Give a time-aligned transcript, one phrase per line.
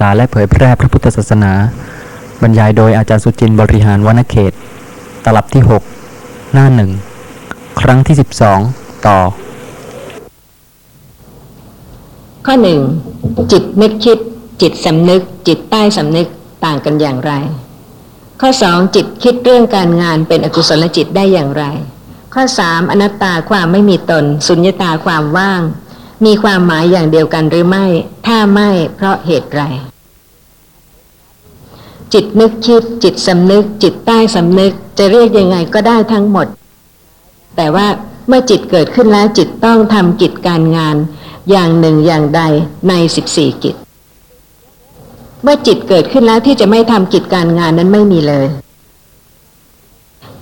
[0.00, 1.52] ษาและเผยแพร่พระพุทธศาสนา
[2.42, 4.52] บรรยายโดยอาจารย์สุจินต์บริหารวนเขต
[5.24, 5.62] ตลับที่
[6.06, 6.90] 6 หน้าหนึ่ง
[7.80, 8.16] ครั้งที่
[8.58, 9.18] 12 ต่อ
[12.46, 12.80] ข้อหนึ่ง
[13.52, 14.18] จิตนึกคิด
[14.62, 16.28] จิตสำนึก จิตใต้สำนึก
[16.64, 17.32] ต่างกันอย่างไร
[18.40, 21.64] ข้อสองจิตคิดเรื่องการงานเป็นอกุศลจิตได้อย่างไร
[22.34, 25.62] ข้อสามอนัตตาความไม่มีตน สุญญตาความว่าง
[26.24, 27.86] มีความหมายอย่างเดียวกันหรือไม่
[28.26, 29.62] ถ้าไม่เพราะเหตุไร
[32.12, 36.46] จิตนึกคิด จิตสำนึก จิตใต้สำนึก จะเรียกยังไงก็ได้ทั้งหมด
[37.56, 37.86] แต่ว่า
[38.28, 40.96] เมื่อจิตเกิดขึ้นแล้วจิตต้องทำกิจการงาน
[41.50, 42.42] อย่างหนึ่งอย่างใด
[42.88, 43.74] ในสิบสี่กิจ
[45.42, 48.46] เมื่อจิตเกิดขึ้นแล้วที่จะไม่ทำกิจการงานนั้นไม่มีเลย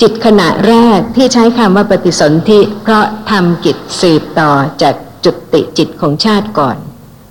[0.00, 4.50] จิตขณะแรกที่ใช้คำว่าปฏิสนธิเพราะทำกิจสืบต่อ
[4.82, 6.76] จาก จุติจิตของชาติก่อน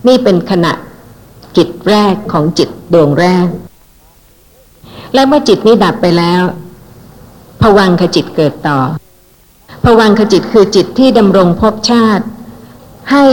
[0.07, 0.73] นี่เป็นขณะ
[1.57, 3.47] กิจแรกของจิตดวงแรก
[5.13, 6.41] และเมื่อจิตนี้ดับไปแล้ว
[7.61, 8.79] ผวังขจิตเกิดต่อ
[9.83, 12.25] ผวังขจิตคือจิตที่ดำรงภพชาติ
[13.11, 13.23] ให้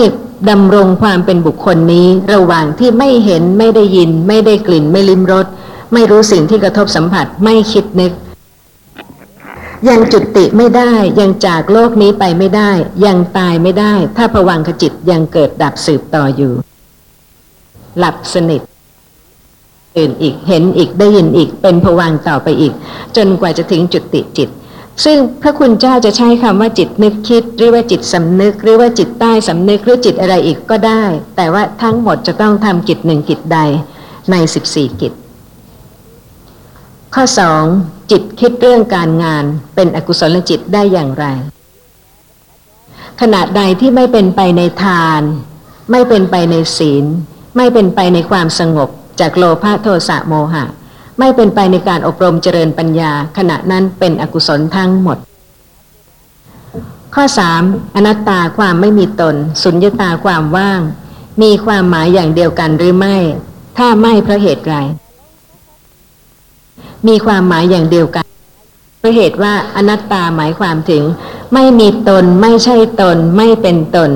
[0.50, 5.46] ดำรงความเป็นบุคคลนี้ระหว่างที่ไม่เห็นไม่ได้ยิน ไม่ได้กลิ่นไม่ลิ้มรส
[5.92, 8.12] ไม่รู้สิ่งที่กระทบสัมผัสไม่คิดนึก
[9.88, 12.70] ยังจุติไม่ได้ ยังจากโลกนี้ไปไม่ได้
[13.04, 16.52] ยังตายไม่ได้ ถ้าผวังขจิตยังเกิดดับสืบต่ออยู่
[17.98, 18.62] หลับสนิท
[19.96, 22.72] ตื่นอีกเห็นอีกได้ยินอีกเป็นผวังต่อไปอีก
[23.16, 24.48] จนกว่าจะถึงจุติจิต
[25.04, 31.02] ซึ่งพระคุณเจ้าจะใช้คำว่าจิตนึกคิด หรือว่าจิตสำนึก หรือว่าจิตใต้สำนึกหรือจิตอะไรอีกก็ได้
[31.36, 33.58] แต่ว่าทั้งหมดจะต้องทำกิจหนึ่งกิจใด
[34.30, 35.12] ในสิบสี่กิจ
[37.14, 37.64] ข้อสอง
[38.10, 41.26] จิตคิดเรื่องการงานเป็นอกุศลจิตได้อย่างไร
[43.20, 45.22] ขณะใดที่ไม่เป็นไปในทาน
[45.90, 47.04] ไม่เป็นไปในศีล
[47.56, 48.88] ไม่เป็นไปในความสงบ
[49.20, 50.64] จากโลภะโทสะโมหะ
[51.18, 55.18] ไม่เป็นไปในการอบรมเจริญปัญญา ขณะนั้นเป็นอกุศลทั้งหมด
[57.14, 57.62] ข้อสาม
[57.94, 60.80] อนัตตาความไม่มีตน สุญญตาความว่าง
[61.42, 63.16] มีความหมายอย่างเดียวกันหรือไม่
[63.78, 64.76] ถ้าไม่เพราะเหตุไร
[67.08, 68.24] มีความหมายอย่างเดียวกัน
[68.98, 71.02] เพราะเหตุว่าอนัตตาหมายความถึง
[71.54, 74.10] ไม่มีตนไม่ใช่ตน ไม่เป็นตน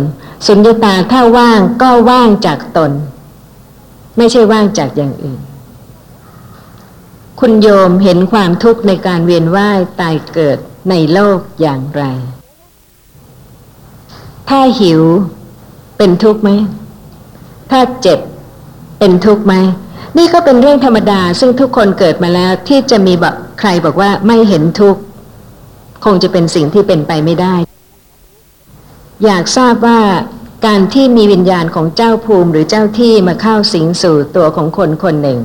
[0.47, 2.93] สุญญตาถ้าว่างก็ว่างจากตน
[4.17, 5.41] ไม่ใช่ว่างจากอย่างอื่น
[7.41, 10.59] คุณโยมเห็นความทุกข์ในการเวียนว่ายตายเกิด
[10.91, 12.03] ในโลกอย่างไร
[14.49, 15.03] ถ้าหิว
[15.97, 16.51] เป็นทุกข์ไหม
[17.71, 18.21] ถ้าเจ็บ
[18.99, 19.55] เป็นทุกข์ไหม
[20.19, 25.01] นี่ก็เป็นเรื่องธรรมดา ซึ่งทุกคนเกิดมาแล้วที่จะมีแบอกใครบอกว่าไม่เห็นทุกข์
[26.05, 27.55] คงจะเป็นสิ่งที่เป็นไปไม่ได้
[29.25, 30.01] อยากทราบว่า
[30.67, 35.41] การที่มีวิญญาณของเจ้าภูมิหรือเจ้าที่มาเข้าสิงสู่ตัวของคนคนหนึ่ง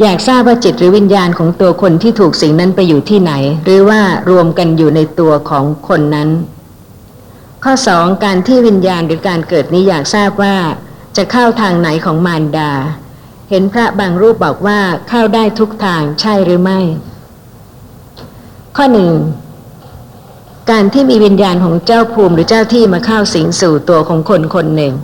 [0.00, 3.32] อยากทราบว่าจิตหรือวิญญาณของตัวคนที่ถูกสิงนั้นไปอยู่ที่ไหน
[3.64, 6.28] หรือว่ารวมกันอยู่ในตัวของคนนั้น
[7.64, 10.56] ข้อสองการที่วิญญาณหรือการเกิดนี้อยากทราบว่า
[11.16, 12.70] จะเข้าทางไหนของมารดา
[13.54, 16.80] เห็นพระบางรูปบอกว่าเข้าได้ทุกทางใช่หรือไม่
[18.76, 19.12] ข้อหนึ่ง
[20.70, 24.94] การที่มีวิญญาณของเจ้าภูมิหรือเจ้าที่มาเข้าสิงสู่ตัวของคนคนหนึ่ง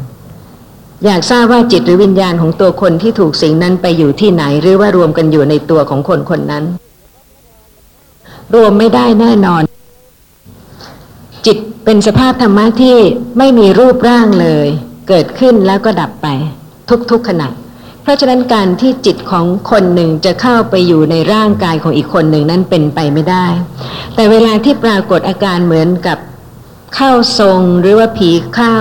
[1.04, 6.64] อยากทราบว่าจิตหรือวิญญาณของตัวคนที่ถูกสิงนั้นไปอยู่ที่ไหน หรือว่ารวมกันอยู่ในตัวของคนคนนั้น
[8.54, 9.62] รวมไม่ได้แน่นอน
[11.46, 12.96] จิตเป็นสภาพธรรมะที่
[13.38, 14.68] ไม่มีรูปร่างเลย
[15.08, 16.26] เกิดขึ้นแล้วก็ดับไป
[17.10, 17.48] ทุกๆขณะ
[18.08, 23.46] ราะฉะนั้นการที่จิตของคนหนึ่งจะเข้าไปอยู่ในร่างกายของอีกคนหนึ่งนั้นเป็นไปไม่ได้
[24.14, 26.18] แต่เวลาที่ปรากฏอาการเหมือนกับ
[26.94, 28.74] เข้าทรงหรือว่าผีเข้า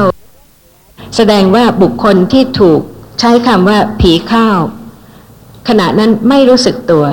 [1.16, 2.82] แสดงว่าบุคคลที่ถูก
[3.20, 4.48] ใช้คำว่าผีเข้า
[5.70, 7.06] ขณะนั้นไม่รู้สึกตัว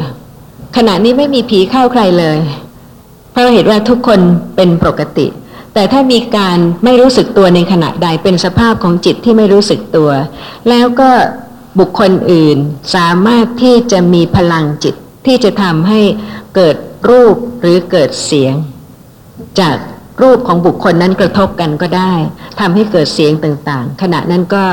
[0.76, 2.38] ขณะนี้ไม่มีผีเข้าใครเลย
[3.30, 4.20] เพราะเหตุว่าทุกคน
[4.56, 5.26] เป็นปกติ
[5.74, 10.10] แต่ถ้ามีการไม่รู้สึกตัวในขณะใดเป็นสภาพของจิตที่ไม่รู้สึกตัว
[10.68, 11.10] แล้วก็
[11.78, 12.58] บุคคลอื่น
[12.94, 14.94] สามารถที่จะมีพลังจิต
[15.26, 16.00] ที่จะทำให้
[16.54, 16.76] เกิด
[17.10, 18.54] รูปหรือเกิดเสียง
[19.60, 19.76] จาก
[20.22, 22.12] รูปของบุคคลนั้นกระทบกันก็ได้
[22.60, 24.64] ทำให้เกิดเสียงต่างๆ ขณะนั้นก็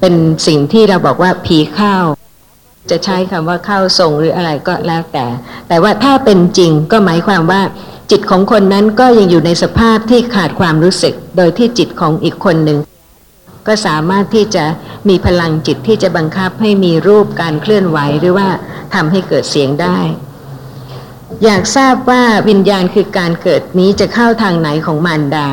[0.00, 0.14] เป็น
[0.46, 1.96] สิ่งที่เราบอกว่าผีเข้า
[2.90, 5.26] จะใช้คำว่าเข้าทรงหรืออะไรก็แล้วแต่
[5.68, 7.62] แต่ว่าถ้าเป็นจริงก็หมายความว่า
[8.10, 12.78] จิตของคนนั้นก็ยังอยู่ในสภาพที่ขาดความรู้สึก โดยที่จิตของอีกคนหนึ่ง
[13.66, 14.64] ก็สามารถที่จะ
[15.08, 18.48] มีพลังจิตที่จะบังคับให้มีรูปการเคลื่อนไหวหรือว่า
[18.94, 19.98] ทำให้เกิดเสียงได้
[21.44, 25.48] อยากทราบว่าวิญญาณคือการเกิดนี้จะเข้าทางไหนของมารดา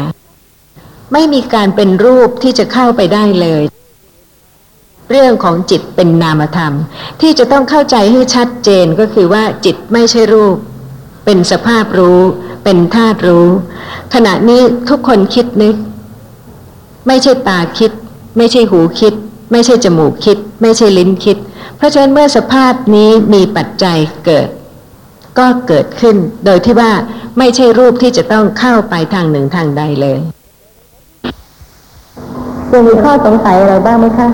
[1.13, 3.63] ไม่มีการเป็นรูปที่จะเข้าไปได้เลย
[5.09, 6.73] เรื่องของจิตเป็นนามธรรม
[7.21, 10.57] ที่จะต้องเข้าใจให้ชัดเจนก็คือว่าจิตไม่ใช่รูป
[11.25, 12.19] เป็นสภาพรู้
[12.63, 13.47] เป็นธาตุรู้
[14.13, 15.75] ขณะนี้ทุกคนคิดนึก
[17.07, 17.91] ไม่ใช่ตาคิด
[18.37, 19.13] ไม่ใช่หูคิด
[19.51, 21.37] ไม่ใช่จมูกคิด ไม่ใช่ลิ้นคิด
[21.77, 24.47] เพราะฉะนั้นเมื่อสภาพนี้มีปัจจัยเกิด
[25.39, 26.15] ก็เกิดขึ้น
[26.45, 26.91] โดยที่ว่า
[27.37, 30.19] ไม่ใช่รูปที่จะต้องเข้าไปทางหนึ่งทางใดเลย
[32.71, 34.27] ยังมีข้อสงสัยอะไรบ้างไหมคะ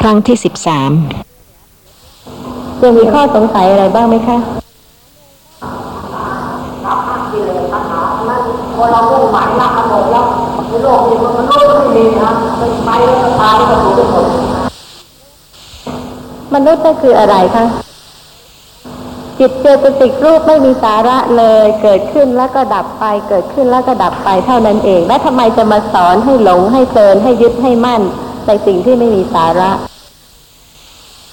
[0.00, 0.90] ครั้งที่สิบสาม
[2.82, 4.38] ยังมีข้อสงสัยอะไรบ้างไหมคะ
[8.76, 10.26] พอเรามุ่งหมายหนักกันหมดแล้ว
[10.68, 14.26] ในโลกนี้มันโลกไม่มีนะไปไปแล้วก็ตายแล้วก็ถูกไปหมด
[16.54, 17.64] มนุษย์ก็คืออะไรคะ
[19.38, 28.02] จิตเจตสิกรูปไม่มีสาระเลยเกิดขึ้นแล้วก็ดับไป เกิดขึ้นแล้วก็ดับไปเท่านั้นเอง แล้วทำไมจะมาสอนให้หลงให้เพลินให้ยึดให้มั่น
[28.46, 29.70] ในสิ่งที่ไม่มีสาระ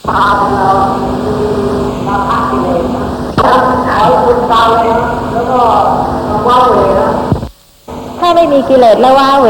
[0.10, 0.24] ตา
[2.28, 3.06] พักกิเลสนะ
[3.88, 4.90] เอาคุณตาเลย
[5.34, 5.60] แล้วก็
[6.48, 7.10] ว้าเวนะ
[8.20, 9.48] ถ้าไม่มีกิเลสแล้วว้าเว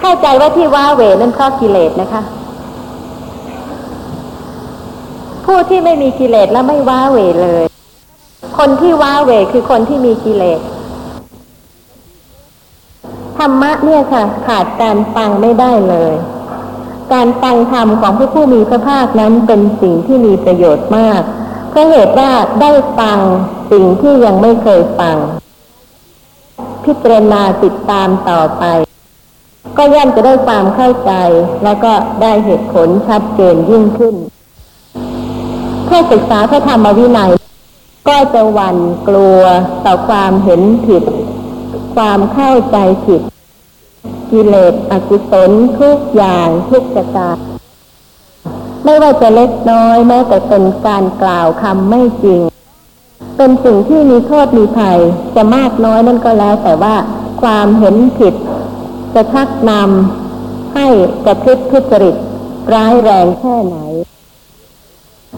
[0.00, 2.22] เข้าใจว่าที่ว้าเวนั่นเพราะกิเลสนะคะ
[5.44, 7.64] ผู้ที่ไม่มีกิเลสแล้วไม่ว้าเวเลย
[8.58, 10.60] คนที่ว้าเวคือคนที่มีกิเลส
[13.38, 16.14] ธรรมะเนี่ยค่ะ ขาดการฟังไม่ได้เลย
[17.12, 21.22] การฟังธรรมของพระผู้มีพระภาคนั้นเป็นสิ่งที่มีประโยชน์มาก
[21.70, 23.18] เพราะเหตุว่าได้ฟัง
[23.70, 25.16] สิ่งที่ยังไม่เคยฟัง
[26.84, 28.64] พิจารณาติดตามต่อไป
[29.76, 31.12] ก็ย่อมจะได้ความเข้าใจ
[31.64, 34.14] แล้วก็ได้เหตุผลชัดเจนยิ่งขึ้น
[35.88, 37.32] ถ้าศึกษาพระธรรมวินัย
[38.08, 38.76] ก็จะหวั่น
[39.08, 39.40] กลัว
[39.84, 41.02] ต่อความเห็นผิด
[41.96, 42.76] ความเข้าใจ
[43.06, 43.20] ผิด
[44.32, 47.36] กิเลสอกุศลทุกอย่างทุกประการ
[48.84, 52.40] ไม่ว่าจะเล็กน้อยแม้แต่เป็นการกล่าวคำไม่จริง
[53.36, 54.98] เป็นสิ่งที่มีโทษมีภัย
[55.36, 56.94] จะมากน้อยนั่นก็แล้ว แต่ว่า
[57.42, 58.34] ความเห็นผิด
[59.14, 60.86] จะชักนำให้
[61.26, 62.16] กระพฤติทุจริต
[62.74, 63.76] ร้ายแรงแค่ไหน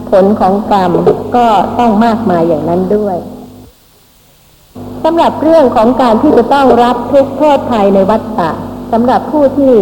[0.09, 0.91] ผลของกรรม
[1.35, 1.47] ก็
[1.79, 3.17] ต้องมากมายอย่างนั้นด้วย
[5.03, 8.51] สำหรับเรื่องของการที่จะต้องรับทุกโทษภัยในวัฏฏะ
[8.91, 9.73] สำหรับผู้ที่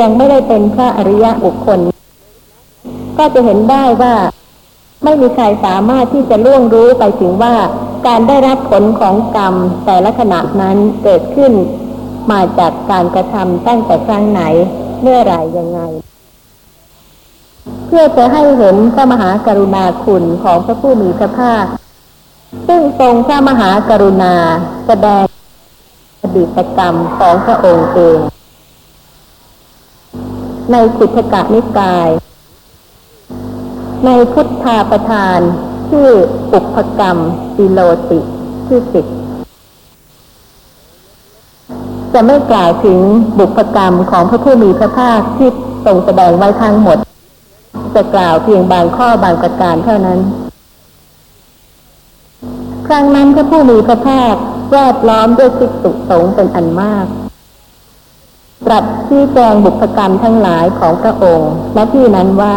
[0.00, 1.80] ยังไม่ได้เป็นพระอริยะบุคคล
[3.18, 4.14] ก็จะเห็นได้ว่า
[5.04, 7.54] ไม่มีใครสามารถที่จะล่วงรู้ไปถึงว่า
[8.06, 9.54] การได้รับผลของกรรม
[9.86, 11.52] แต่ละขณะนั้นเกิดขึ้น
[12.30, 14.42] มาจากการกระทำตั้งแต่ครั้งไหน
[15.02, 15.80] เมื่อไรยังไง
[17.86, 21.64] เพื่อจะให้เห็นพระมหากรุณาคุณของพระผู้มีพระภาค
[22.68, 24.34] ซึ่งทรงพระมหากรุณา
[24.86, 25.24] แสดง
[26.22, 28.18] อดีตกรรมของพระองค์เอง
[30.72, 32.08] ในขุทกะนิกาย
[34.06, 35.38] ในพุทธาประธาน
[35.88, 36.10] ชื่อ
[36.54, 37.16] อุปกรรม
[37.56, 37.80] ปิโล
[38.10, 38.20] ติ
[38.66, 39.06] ที่อสิบ
[42.12, 42.98] จะไม่กล่าวถึง
[43.38, 45.50] บุพกรรมของพระผู้มีพระภาคที่
[45.86, 46.98] ทรงแสดงไว้ทั้งหมด
[47.94, 50.18] จะกล่าวเพียงบางข้อบางประการเท่านั้น
[52.86, 54.34] ครั้งนั้นพระผู้มีพระภาค
[54.72, 57.06] แวดล้อมด้วยภิกษุสงเป็นอันมาก
[58.64, 62.56] ตรัสชี้แจงบุพกรรมทั้งหลายของพระองค์ และที่นั้นว่า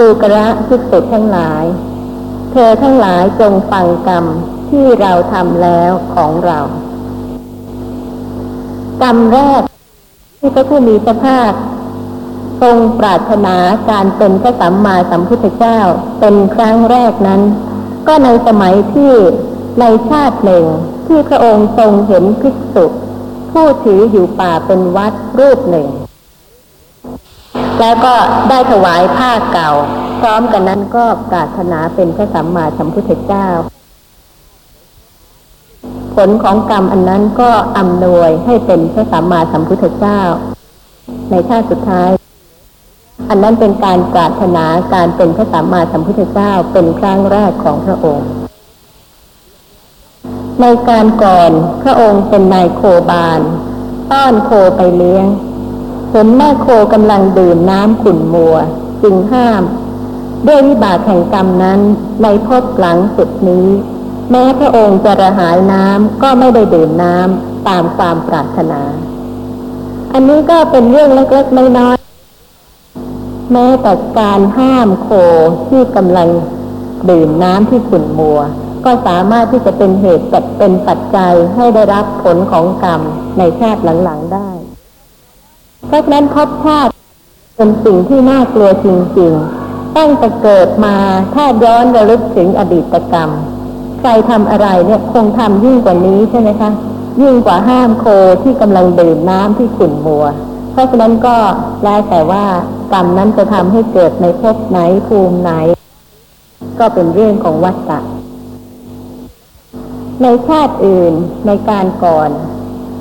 [0.00, 1.64] ดูกระภิกษุทั้งหลาย
[2.50, 4.24] เธอทั้งหลายจงฟังกรรม
[4.70, 6.58] ที่เราทำแล้วของเรา
[9.02, 9.62] กรรมแรก
[10.38, 11.52] ที่พระผู้มีพระภาค
[12.62, 13.56] ทรงปรารถนา
[13.90, 15.78] การเป็นพระสัมมาสัมพุทธเจ้า
[16.20, 17.42] เป็นครั้งแรกนั้น
[18.06, 19.12] ก็ในสมัยที่
[19.80, 20.64] ในชาติหนึ่ง
[21.06, 22.86] ที่พระองค์ทรงเห็นภิกษุ
[23.52, 25.88] ผู้ถืออยู่ป่าเป็นวัดรูปหนึ่ง
[27.80, 28.14] แล้วก็
[28.48, 29.70] ได้ถวายผ้าเก่า
[30.20, 33.48] พร้อมกันนั้นก็ปรารถนาเป็นพระสัมมาสัมพุทธเจ้า
[36.14, 40.20] ผลของกรรมอันนั้นก็อำนวยให้เป็นพระสัมมาสัมพุทธเจ้า
[41.30, 42.10] ในชาติสุดท้าย
[43.28, 44.64] อันนั้นเป็นการปรารถนา
[44.94, 48.28] การเป็นพระสัมมาสัมพุทธเจ้าเป็นครั้งแรกของพระองค์
[50.60, 51.50] ในการก่อน
[51.82, 53.40] พระองค์เป็นนายโคบาล
[54.12, 55.26] ต้อนโคไปเลี้ยง
[56.10, 58.56] เห็นแม่โคกำลังดื่มน้ำขุ่นมัว
[59.02, 59.62] จึงห้าม
[60.46, 61.80] ด้วยวิบากแห่งกรรมนั้น
[62.22, 63.68] ในภพหลังสุดนี้
[64.30, 68.82] แม้พระองค์จะระหายน้ำก็ไม่ได้ดื่มน้ำตามความปรารถนา
[70.12, 75.08] อันนี้ก็เป็นเรื่องเล็กๆน้อยๆแม้แต่การห้ามโค
[75.68, 76.28] ที่กำลัง
[77.10, 78.40] ดื่มน้ำที่ขุ่นมัว
[78.88, 80.26] ก็สามารถที่จะเป็นเหตุ
[80.58, 83.00] เป็นปัจจัยให้ได้รับผลของกรรม
[83.38, 84.50] ในชาติหลังๆได้
[85.86, 86.92] เพราะฉะนั้นภพชาติ
[87.56, 88.86] เป็นสิ่งที่น่ากลัวจ
[89.18, 90.96] ริงๆ ตั้งแต่เกิดมา
[91.34, 93.30] ถ้าย้อนระลึกถึงอดีตกรรม
[94.00, 96.70] ใครทำอะไรเนี่ยคงทำยิ่งกว่านี้ใช่ไหมคะ
[97.22, 98.04] ยิ่งกว่าห้ามโค
[98.42, 100.24] ที่กำลังดื่มน้ำที่ขุ่นมัว
[100.72, 101.36] เพราะฉะนั้นก็
[101.84, 102.44] แล้วแต่ว่า
[102.92, 104.78] กรรมนั้นจะทำให้เกิดในภพไหน
[105.08, 105.52] ภูมิไหน
[106.78, 108.00] ก็เป็นเรื่องของวัฏฏะ
[110.22, 111.14] ในชาติอื่น
[111.46, 112.30] ในการก่อน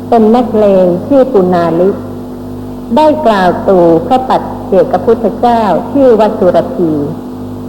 [0.10, 1.90] เป็นนักเลงชื่อปุนาลิ
[2.96, 6.92] ได้กล่าวตู่พระปัจเจกพุทธเจ้าชื่อวัสุรพี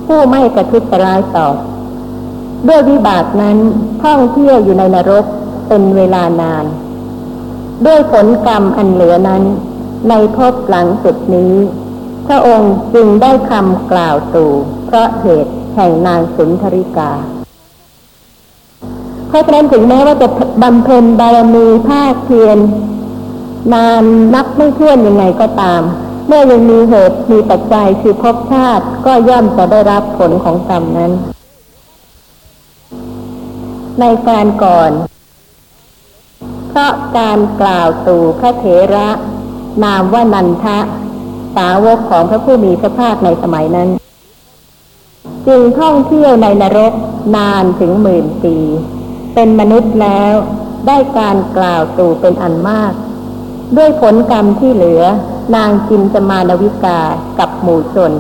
[0.07, 1.55] ผู้ไม่กระทุษร้ายตอบ
[2.69, 3.59] ด้วยวิบากนั้น
[4.05, 5.25] ท่องเที่ยวอยู่ในนรก
[5.69, 6.65] เป็นเวลานาน
[7.87, 9.43] ด้วยผลกรรมอันเหลือนั้น
[10.09, 11.55] ในภพหลังสุดนี้
[12.27, 14.53] พระองค์จึงได้คำกล่าวตู่
[14.87, 17.13] เพราะเหตุแห่งนางสุนทริกา
[19.29, 20.29] เพราะฉะนั้นถึงแม้ว่าจะ
[20.63, 22.59] บำเพ็ญบารมีภาคเพียร
[23.75, 24.03] นาน
[24.35, 25.83] นับไม่ถ้วนยังไงก็ตาม
[26.27, 31.13] เมื่อยังมีเหตุมีปัจจัยคือภพชาติก็ย่อมจะได้รับผลของกรรมนั้น
[34.01, 34.91] ในการก่อน
[36.69, 39.09] เพราะการกล่าวตู่พระเถระ
[39.85, 40.79] นามว่านันทะ
[41.57, 43.89] สาวกของพระผู้มีพระภาคในสมัยนั้น
[45.47, 46.93] จึงท่องเที่ยวในนรก
[47.37, 48.57] นานถึงหมื่นปี
[49.41, 50.35] เป็นมนุษย์แล้ว
[50.87, 52.93] ได้การกล่าวตู่เป็นอันมาก
[53.77, 55.03] ด้วยผลกรรมที่เหลือ
[55.55, 57.01] นางจินจมานวิกา
[57.39, 58.13] กับหมู่ชน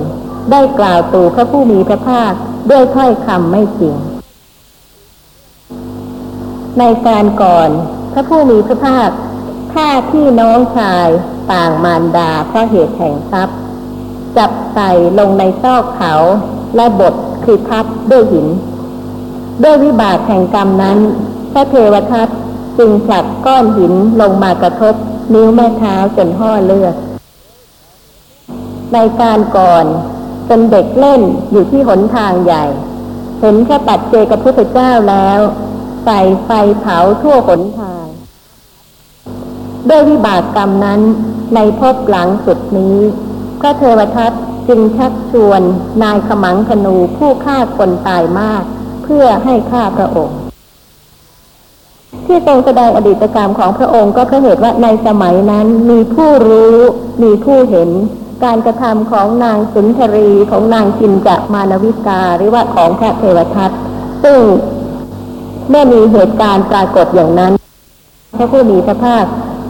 [0.50, 2.32] ได้กล่าวตู่พระผู้มีพระภาค
[2.70, 3.94] ด้วยถ้อยคำไม่จริง
[6.78, 7.70] ในการก่อน
[8.12, 9.10] พระผู้มีพระภาค
[9.72, 11.08] ฆ่าที่น้องชาย
[11.52, 13.58] ต่างมารดาเพราะเหตุแห่งทรัพย์
[14.36, 16.14] จับใส่ลงในซอกเขา
[16.76, 18.48] และบดคือทับด้วยหิน
[19.62, 20.98] ด้วยวิบากแห่งกรรมนั้น
[21.52, 22.28] พระเทวทัต
[22.78, 24.94] จึงผลักก้อนหินลงมากระทบ
[25.34, 26.94] นิ้วแม่เท้าจนห่อเลือด
[28.92, 29.84] ในการก่อน
[30.46, 32.64] เป็นเด็กเล่นอยู่ที่หนทางใหญ่
[33.40, 35.40] เห็นพระปัจเจกับพุทธเจ้าแล้ว
[36.04, 36.50] ใส่ไฟ
[36.80, 38.04] เผาทั่วหนทาง
[39.88, 41.00] ด้วยวิบากกรรมนั้น
[41.54, 42.96] ในภพหลังสุดนี้
[43.60, 44.32] พระเทวทัต
[44.68, 45.62] จึงชักชวน
[46.02, 48.62] นายขมังธนูผู้ฆ่าคนตายมาก
[49.08, 50.38] พื่อให้ฆ่าพระองค์
[52.26, 56.74] ที่ทรงแสดงอดีตกรรมของพระองค์ก็เพราะเหตุว่าในสมัยนั้นมีผู้รู้
[57.22, 57.90] มีผู้เห็น
[58.44, 63.70] การกระทำของนางสุนทรีของนางจินจะมานวิกาหรือว่าของพระเทวทัต
[64.24, 64.38] ซึ่ง
[65.70, 67.52] เมื่อมีเหตุการณ์ปรากฏอย่างนั้น
[68.36, 69.24] พระผู้มีพระภาค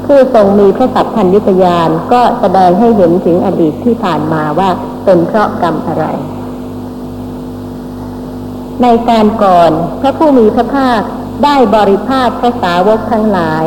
[0.07, 4.69] ผู้ทรงมีพระสัพพัญญุตญาณก็แสดงให้เห็นถึงอดีตที่ผ่านมาว่า
[5.05, 6.07] เป็นเพราะกรรมอะไร
[8.83, 11.01] ในการก่อนพระผู้มีพระภาค
[11.45, 13.65] ได้บริภาคพระสาวกทั้งหลาย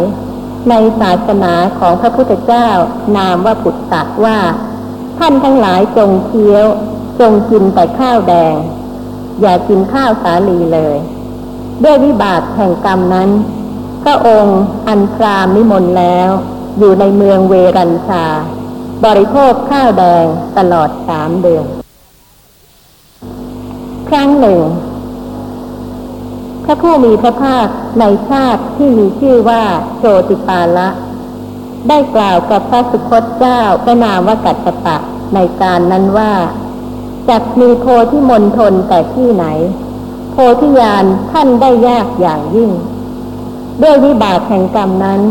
[0.69, 2.69] ในศาสนาของพระพุทธเจ้า
[3.17, 4.39] นามว่าพุทธะว่า
[5.19, 6.65] ท่านทั้งหลายจงเคี้ยว
[7.19, 8.55] จงกินแต่ข้าวแดง
[9.41, 10.97] อย่ากินข้าวสาลีเลย
[11.83, 13.29] ด้วยวิบากแห่งกรรมนั้น
[14.03, 16.29] พระองค์อันพรามนิมนต์แล้ว
[16.79, 18.25] อยู่ในเมืองเวรัญชา
[19.05, 20.25] บริโภคข้าวแดง
[20.57, 21.65] ตลอดสามเดือน
[24.09, 24.61] ครั้งหนึ่ง
[26.65, 27.67] พระผู้มีพระภาค
[27.99, 29.63] ในชาติที่มีชื่อว่า
[29.97, 30.89] โชติปาละ
[31.87, 34.97] ได้กล่าวกับพระสุคตเจ้าพระนามว่ากัตตปะ
[35.35, 36.33] ในการนั้นว่า
[37.29, 39.45] จักมีโพธิมณฑลแต่ที่ไหน
[40.31, 42.71] โพธิญาณท่านได้ยากอย่างยิ่ง
[43.83, 45.21] ด้วยวิบากแห่งกรรมนั้น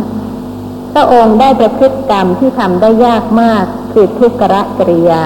[0.92, 5.24] พระองค์ได้ประพฤติกรรมที่ทำได้ยากมากคือทุกขะกริยา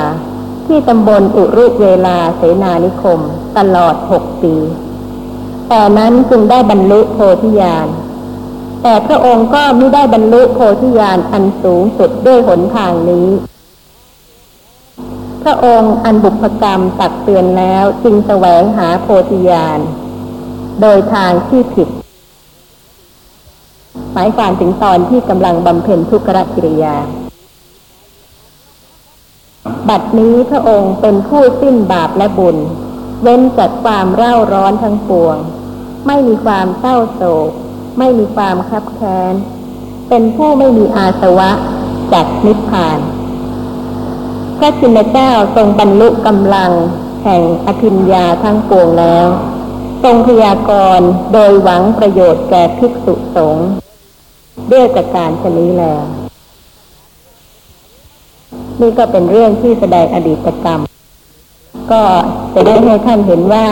[0.66, 3.20] ที่ตำบลอุรุเวลาเสนานิคม
[3.56, 4.54] ตลอดหกปี
[5.68, 7.88] แต่นั้นจึงได้บรรลุโพธิญาณ
[8.82, 13.28] แต่พระองค์ก็ไม่ได้บรรลุโพธิญาณอันสูงสุดด้วยหนทางนี้
[15.42, 19.80] พระองค์อันบุพกรรมตักเตือนแล้วจึงแสวงหาโพธิญาณ
[20.80, 21.88] โดยทางที่ผิด
[24.12, 26.96] หมายความถึงตอนที่กำลังบำเพ็ญทุกขกิริยา
[29.88, 32.56] บัดนี้พระองค์เป็นผู้สิ้นบาปและบุญ
[33.26, 35.36] เว้นจากความเร่าร้อนทั้งปวง
[36.06, 37.50] ไม่มีความเศร้าโศก
[37.98, 39.34] ไม่มีความคับแค้น
[40.08, 41.50] เป็นผู้ไม่มีอาสวะ
[42.12, 42.98] จากนิพพาน
[44.58, 46.72] พระชินเจ้าทรงบรรลุกำลัง
[47.24, 49.26] แห่งอภิญญาทั้งปวงแล้ว
[50.02, 53.68] ทรงพยากรณ์โดยหวังประโยชน์แก่ภิกษุสงฆ์
[54.72, 56.04] ด้วยประการชนี้แล้ว
[58.80, 60.80] นี่ก็เป็นเรื่องที่แสดงอดีตกรรม
[61.92, 62.02] ก็
[62.54, 63.66] จะได้ให้ท่านเห็นว่า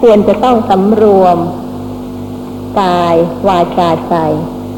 [0.00, 1.36] ควรจะต้องสำรวม
[2.80, 3.14] กาย
[3.48, 4.14] วาจาใจ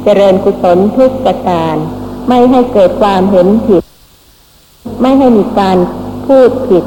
[0.05, 1.75] เจริญกุศลทุกประการ
[2.29, 3.83] ไม่ให้เกิดความเห็นผิด
[5.03, 5.77] ไม่ให้มีการ
[6.27, 6.85] พูดผิด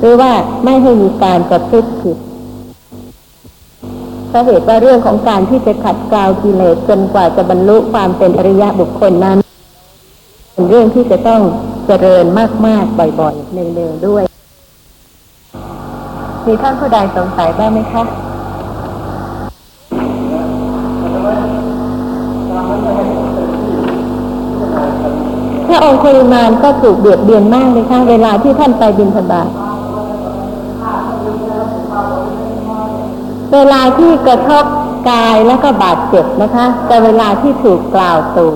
[0.00, 0.32] หรือว่า
[0.64, 2.16] ไม่ให้มีการประพฤติผิด
[4.28, 9.38] เพราะเหตุว่าเรื่องของการที่จะขัดเกลากิเลสจนกว่าจะบรรลุความเป็นอริยะบุคคลนั้น
[10.52, 11.42] เป็นเรื่องที่จะต้อง
[11.86, 12.24] เจริญ
[12.66, 14.24] มากๆบ่อยๆเนืองๆด้วย
[16.46, 18.02] มีท่านผู้ใดสงสัยบ้างไหมคะ
[25.68, 29.48] พระองค์คุริมานก็ถูกเบียดเบียนมากเลยค่ะเวลาที่ท่านไปบินทบาท
[33.54, 34.64] เวลาที่กระทบ
[35.10, 38.48] กายแล้วก็บาดเจ็บนะคะ แต่เวลาที่ถูกกล่าวตู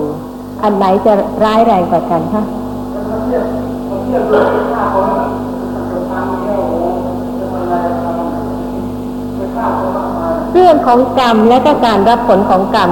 [0.63, 1.13] อันไหนจะ
[1.43, 2.43] ร้ายแรงกว่ากันคะ
[10.59, 12.89] เรื่องของกรรมและก็การรับผลของกรรม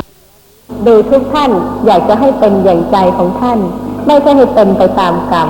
[0.84, 1.52] โดูทุกท่าน
[1.86, 3.60] อยากจะให้เป็นอย่างใจของท่าน
[4.08, 5.50] ไม่ใช่ให้เป็นไปตามกรรม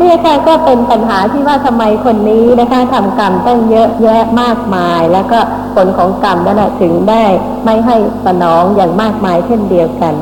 [0.00, 5.38] นี่ค่ะก็เป็นปัญหาที่ว่าทำไมคนนี้นะคะทำกรรมตั้งเยอะแยะมากมาย แล้วก็
[5.74, 7.24] ผลของกรรมนั่นนะถึงได้
[7.64, 10.14] ไม่ให้สนองอย่างมากมายเช่นเดียวกัน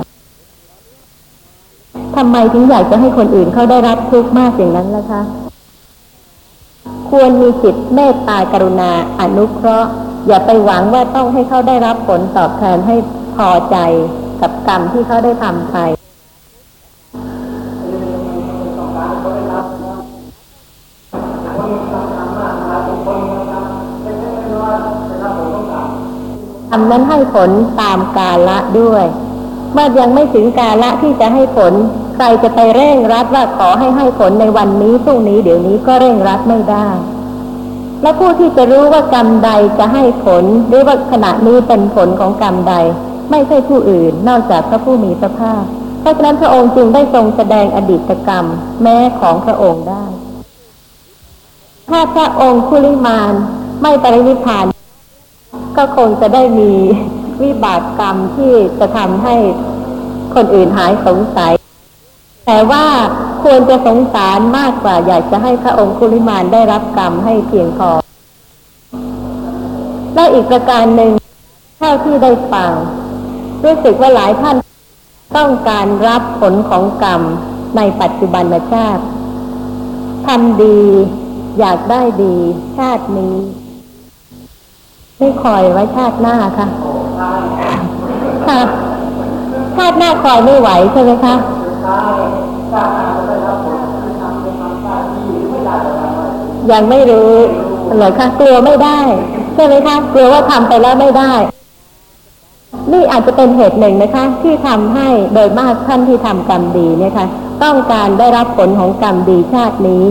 [2.17, 5.23] ทำไมถึงอยากจะให้คนอื่นเขาได้รับทุกข์มากอย่างนั้นล่ะคะ
[7.11, 8.91] ควรมีจิตเมตตากรุณา
[9.21, 9.91] อนุเคราะห์
[10.27, 12.97] อย่าไปหวังว่าต้องให้เขาได้รับผลตอบแทนให้
[13.37, 13.77] พอใจ
[14.41, 15.77] กับกรรมที่เขาได้ทำไป
[26.71, 27.51] ทำนั้นให้ผล
[27.81, 29.05] ตามกาละด้วย
[29.73, 31.73] เมื่อยังไม่ถึงกาละที่จะให้ผล
[32.15, 36.89] ใครจะไปเร่งรัดว่าขอให้ให้ผลในวันนี้พรุ่งนี้เดี๋ยวนี้ก็เร่งรัดไม่ได้
[38.05, 42.75] และผู้ที่จะรู้ว่ากรรมใดจะให้ผล หรือว่าขณะนี้เป็นผลของกรรมใด
[43.31, 45.65] ไม่ใช่ผู้อื่น นอกจากพระผู้มีพระภาค
[46.01, 48.45] เพราะฉะนั้นพระองค์จึงได้ทรงแสดงอดีตกรรม
[48.83, 50.05] แม้ของพระองค์ได้
[51.89, 53.33] ถ้าพระองค์คุลิมาน
[53.83, 54.65] ไม่ปรินิพาน
[55.77, 56.73] ก็คงจะได้มี
[57.43, 59.35] วิบากกรรมที่จะทำให้
[60.35, 61.53] คนอื่นหายสงสัย
[62.47, 62.85] แต่ว่า
[63.45, 67.91] ควรจะสงสารมากกว่าอยากจะให้พระองค์คุลิมานได้รับกรรมให้เพียงพอ
[70.15, 71.11] และอีกประการหนึ่ง
[71.79, 72.71] เท่าที่ได้ฟัง
[73.65, 74.57] รู้สึกว่าหลายท่าน
[75.37, 77.21] ต้องการรับผลของกรรม
[77.77, 79.05] ในปัจจุบันชาติ
[80.27, 80.81] ทำดี
[81.59, 82.35] อยากได้ดี
[82.79, 83.37] ชาตินี้
[85.19, 86.69] ไม่คอยไว้ชาติหน้าค่ะ
[88.49, 88.61] ค่ะ
[89.77, 91.35] ชาติหน้าคอยไม่ไหวใช่ไหมคะ
[96.73, 97.33] ยังไม่รู้
[97.97, 99.01] เหรอคะกลัวไม่ได้
[99.55, 101.33] ใช่ไหมคะกลัวว่าทำไปแล้วไม่ได้
[102.93, 107.27] นี่อาจจะเป็นเหตุหนึ่งนะคะ ที่ทำให้โดยมากท่านที่ทำกรรมดีเนี่ยค่ะ
[107.63, 110.05] ต้องการได้รับผลของกรรมดีชาตินี้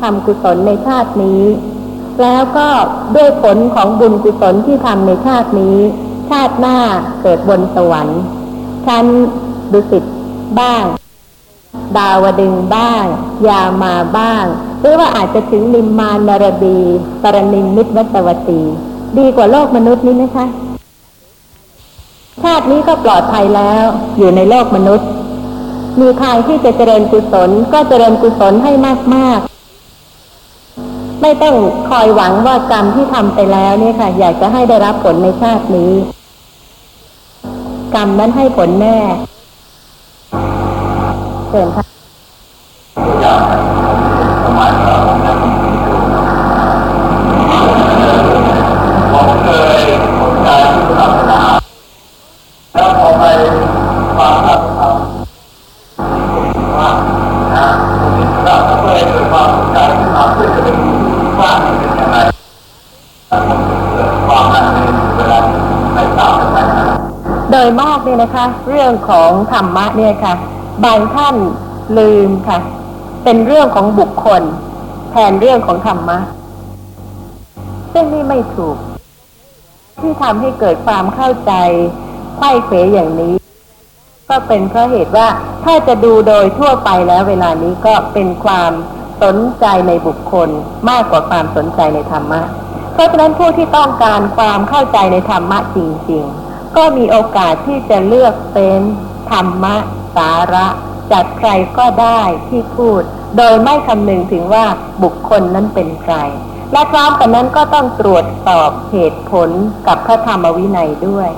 [0.00, 1.42] ทำกุศลในชาตินี้
[2.22, 2.68] แล้วก็
[3.16, 5.76] ด้วยผลของบุญกุศลที่ทำในชาตินี้
[6.30, 6.78] ชาติหน้า
[7.22, 8.20] เกิดบนสวรรค์
[8.86, 9.04] ชั้น
[9.72, 10.04] ดุสิต
[10.60, 10.84] บ้าง
[11.96, 13.04] ดาวดึงบ้าง
[13.48, 14.44] ยามาบ้าง
[14.80, 16.80] หรือว่าอาจจะถึงนิมมานนารดี
[17.22, 18.60] ปรนิมมิตวัตวตี
[19.18, 20.46] ดีกว่าโลกมนุษย์นี้นะคะ
[22.42, 23.84] ชาตินี้ก็ปลอดภัยแล้ว
[24.18, 25.08] อยู่ในโลกมนุษย์
[26.00, 28.72] มีทางที่จะเจริญกุศลก็เจริญกุศลให้
[29.14, 31.56] มากๆไม่ต้อง
[31.88, 35.92] คอยหวังว่ากรรมที่ทำไปแล้วเนี่ยค่ะ อยากจะให้ได้รับผลในชาตินี้
[37.94, 38.98] กรรมนั้นให้ผลแน่
[41.56, 41.84] ชิญค่ะ
[67.50, 70.34] โดยมากเนี่ยนะคะ เรื่องของธรรมะเนี่ยค่ะ
[70.84, 71.36] บางท่าน
[71.98, 72.58] ลืมค่ะ
[73.24, 74.42] เป็นเรื่องของบุคคล
[75.10, 76.18] แทนเรื่องของธรรมะ
[77.92, 78.76] ซึ่งนี่ไม่ถูก
[80.00, 81.52] ที่ทำให้เกิดความเข้าใจ
[82.36, 83.34] ไข้เขวอย่างนี้
[84.28, 85.28] ก็เป็นเพราะเหตุว่า
[85.64, 88.72] ถ้าจะดูโดยทั่วไปแล้วเวลานี้ก็เป็นความ
[89.22, 90.48] สนใจในบุคคล
[90.90, 92.42] มากกว่าความสนใจในธรรมะ
[92.92, 95.78] เพราะฉะนั้นผู้ที่ต้องการความเข้าใจในธรรมะจ
[96.10, 98.78] ริง ๆ ก็มีโอกาสที่จะเลือกเป็น
[99.30, 99.76] ธรรมะ
[100.16, 100.66] สาระ
[101.12, 103.02] จากใครก็ได้ที่พูด
[103.36, 104.64] โดยไม่คำนึงถึงว่า
[105.02, 106.14] บุคคลนั้นเป็นใคร
[106.72, 109.50] และพร้อมกันนั้นก็ต้องตรวจสอบเหตุผล
[109.86, 111.30] กับพระธรรมวินัยด้วย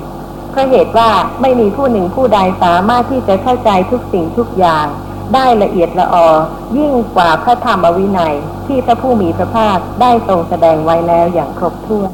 [0.51, 1.09] เพราะเหตุว่า
[1.41, 4.85] ไม่มีผู้หนึ่งผู้ใดสามารถที่จะเข้าใจทุกสิ่งทุกอย่าง
[5.33, 6.29] ได้ละเอียดละออ
[6.77, 8.35] ยิ่งกว่าพระธรรมวินัย
[8.67, 12.11] ที่พระผู้มีพระภาคได้ทรงแสดงไว้แล้วอย่างครบถ้วน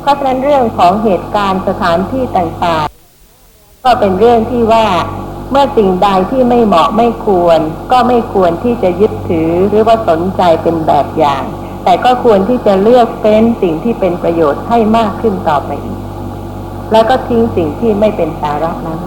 [0.00, 3.01] เพราะฉะนั้นเรื่องของเหตุการณ์สถานที่ต่างๆ
[3.84, 4.86] ก็เป็นเรื่องที่ว่า
[5.50, 7.60] เมื่อสิ่งใดที่ไม่เหมาะไม่ควร
[7.92, 11.44] ก็ไม่ควรที่จะยึดถือหรือว่าสนใจเป็นแบบอย่าง
[11.84, 16.00] แต่ก็ควรที่จะเลือกเฟ้นสิ่งที่เป็นประโยชน์ให้มากขึ้นต่อไปอีก
[16.92, 19.00] แล้วก็ทิ้งสิ่งที่ไม่เป็นสาระนั้น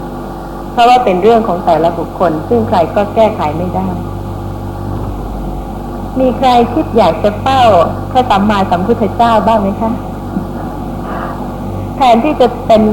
[0.72, 3.88] เพราะว่าเป็นเรื่องของแต่ละบุคคล ซึ่งใครก็แก้ไขไม่ได้
[6.20, 7.62] มีใครคิดอยากจะเฝ้า
[8.12, 9.92] พระสัมมาสัมพุทธเจ้าบ้างไหมคะ
[11.96, 12.84] แทนที่จะเป็น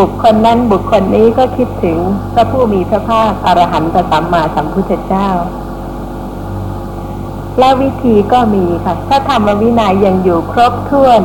[0.00, 1.98] บุคคลนั้นบุคคลนี้ก็คิดถึง
[2.34, 5.28] พระผู้มีพระภาคอรหันตสัมมาสัมพุทธเจ้า
[7.58, 11.22] และวิธีก็มีค่ะ ถ้าธรรมวินัยยังอยู่ครบถ้วน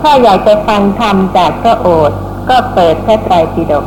[0.00, 3.84] ถ้าอยากจะฟังธรรมจากพระโอษฐ์ก็เปิดพระไตรปิฎก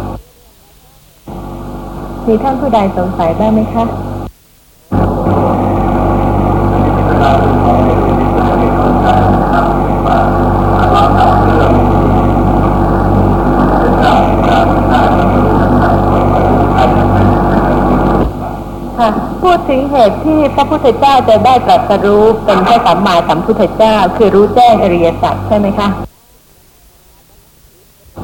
[2.28, 3.84] มีท่านผู้ใดสงสัยบ้างไหมคะ
[7.22, 7.65] ค่ะ
[19.76, 25.88] ถึงเหตุที่พระพุทธเจ้าจะได้ตรัสรู้เป็นพระสัมมาสัมพุทธเจ้า คือรู้แจ้งอริยสัจใช่ไหมคะ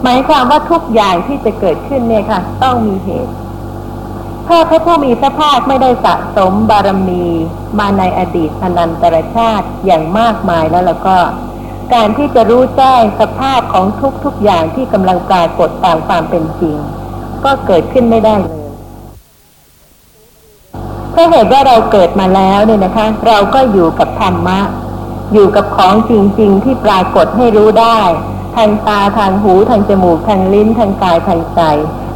[0.03, 3.33] หมายความว่าทุกอย่างที่จะเกิดขึ้นเนี่ยค่ะ ต้องมีเหตุ
[4.47, 7.25] ถ้าพระผู้มีพระภาคไม่ได้สะสมบารมี
[7.79, 11.17] มาในอดีตอนันตรชาติอย่างมากมายแล้วแล้วก็
[11.93, 13.85] การที่จะรู้แจ้งสภาพของ
[14.23, 16.75] ทุกๆอย่างที่กำลังปรากฏตามความเป็นจริง
[17.45, 18.60] ก็เกิดขึ้นไม่ได้เลย
[21.31, 24.59] เหตุว่าเราเกิดมาแล้วเนี่ยนะคะ เราก็อยู่กับธรรมะ
[25.33, 27.99] อยู่กับของจริง ๆ ที่ปรากฏให้รู้ได้
[28.55, 31.61] ทางตาทางหูทางจมูกทางลิ้นทางกายทางใจ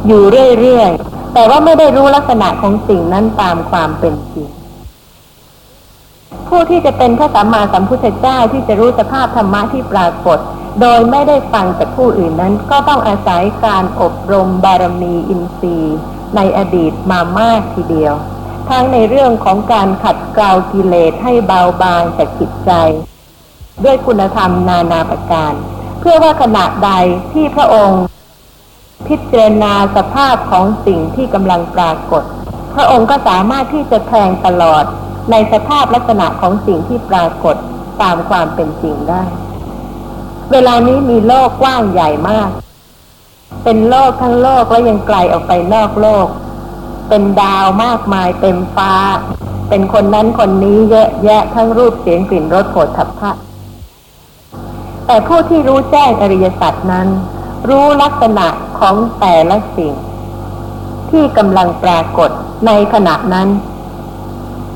[0.06, 0.22] อยู่
[0.60, 4.48] เรื่อยๆแต่ว่าไม่ได้รู้ลักษณะของสิ่งนั้นตามความเป็นจริง
[6.48, 10.38] ผู้ที่จะเป็นพระสัมมาสัมพุทธเจ้าที่จะรู้สภาพธรรมะที่ปรากฏ
[10.80, 15.98] โดยไม่ได้ฟังจากผู้อื่นนั้น ก็ต้องอาศัยการอบรมบารมีอินทรีย์
[16.36, 18.14] ในอดีตมามากทีเดียว
[18.68, 22.70] ทั้งในเรื่องของการขัดเกลากิเลสให้เบาบางจากจิตใจ
[23.84, 25.52] ด้วยคุณธรรมนานาประการ
[26.00, 26.90] เพื่อว่าขณะใด
[27.32, 28.02] ที่พระองค์
[29.06, 32.22] พิจารณาสภาพของสิ่งที่กำลังปรากฏ
[32.74, 34.84] พระองค์ก็สามารถที่จะแทงตลอด
[35.30, 37.56] ในสภาพลักษณะของสิ่งที่ปรากฏ
[38.02, 39.22] ตามความเป็นจริงได้
[40.52, 42.50] เวลานี้มีโลกกว้างใหญ่มาก
[43.64, 46.26] เป็นโลกทั้งโลกและยังไกลออกไปนอกโลก
[47.08, 48.92] เป็นดาวมากมายเต็มฟ้า
[49.68, 53.30] เป็นคนนั้นคนนี้เยอะแยะทั้งรูปเสียงกลิ่นรสโผฏฐัพพะ
[55.06, 57.08] แต่ผู้ที่รู้แจ้งอริยสัจนั้น
[57.68, 58.46] รู้ลักษณะ
[58.78, 59.94] ของแต่ละสิ่ง
[61.10, 62.30] ที่กำลังปรากฏ
[62.66, 63.48] ในขณะนั้น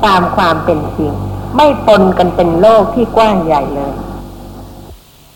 [0.05, 1.11] ตามความเป็นจริง
[1.55, 3.93] ไม่ปนกันเป็นโลกที่กว้างใหญ่เลย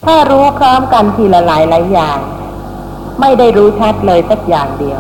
[0.06, 2.20] ถ้ารู้พร้อมกันทีละหลายหลายอย่าง
[3.20, 5.00] ไม่ได้รู้ชัดเลยสักอย่างเดียว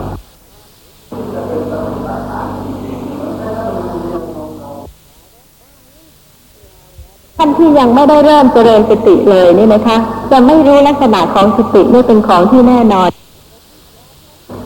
[7.38, 9.98] ท่านที่ยังไม่ได้เริ่มเจริญสติเลยนี่นะคะ
[10.32, 13.10] จะไม่รู้ลักษณะของสตินี่เป็นของที่แน่นอน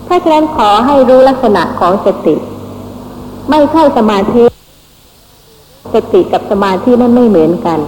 [0.06, 2.34] ถ้าฉะนั้นขอให้รู้ลักษณะของสติ
[3.50, 4.44] ไม่ใช่สมาธิ
[5.94, 7.78] สติกับสมาธินั้นไม่เหมือนกัน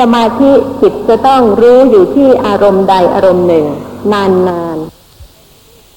[0.00, 3.64] สมาธิจิตจะต้องรู้อยู่ที่อารมณ์ใดอารมณ์หนึ่ง
[4.12, 4.78] นาน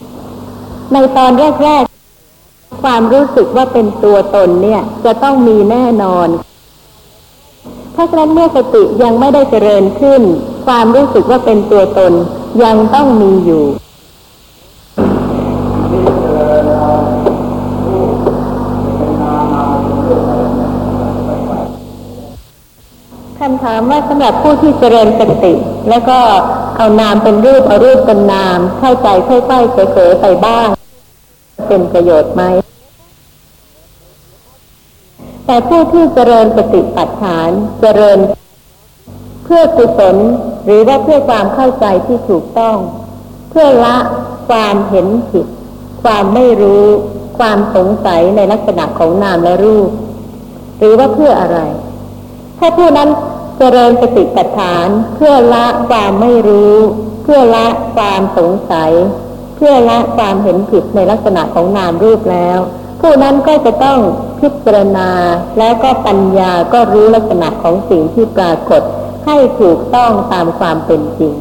[0.06, 1.32] ๆในตอน
[1.64, 6.28] แรกๆความรู้สึกว่าเป็นตัวตนเนี่ย จะต้องมีแน่นอน
[8.02, 10.22] เพราะฉะนั้นเมื่อสติยังไม่ได้เจริญขึ้น
[10.66, 12.14] ความรู้สึกว่าเป็นตัวตน
[12.64, 13.64] ยังต้องมีอยู่
[23.40, 25.54] คำถามว่าสำหรับผู้ที่เจริญสติ
[25.90, 26.20] แล้วก็
[26.78, 30.68] เอานามเป็นรูปเอารูปเป็นนาม เข้าใจค่อยๆเผลอๆไปบ้าง
[31.68, 32.44] เป็นประโยชน์ไหม
[35.46, 37.50] แต่ผู้ที่เจริญสติปัฏฐาน
[37.82, 38.20] เจริญ
[39.44, 40.18] เพื่อกุศล
[40.66, 42.78] หรือว่าเพื่อความเข้าใจที่ถูกต้อง
[43.50, 43.98] เพื่อละ
[44.50, 45.48] ความเห็นผิด
[46.04, 46.86] ความไม่รู้
[47.40, 49.90] ความสงสัยในลักษณะของนามและรูป
[50.78, 51.60] หรือว่าเพื่ออะไร
[52.60, 53.10] ถ้าผู้นั้น
[53.58, 56.76] เจริญสติปัฏฐาน เพื่อละความไม่รู้
[57.24, 58.92] เพื่อละความสงสัย
[59.56, 62.60] เพื่อละความเห็นผิดในลักษณะของนามรูปแล้ว
[63.02, 64.00] ผู้นั้นก็จะต้อง
[64.40, 65.10] พิจารณา
[65.58, 68.82] แล้วก็ปัญญาก็รู้ลักษณะของสิ่งที่ปรากฏ
[69.26, 71.34] ให้ถูกต้องตามความเป็นจริง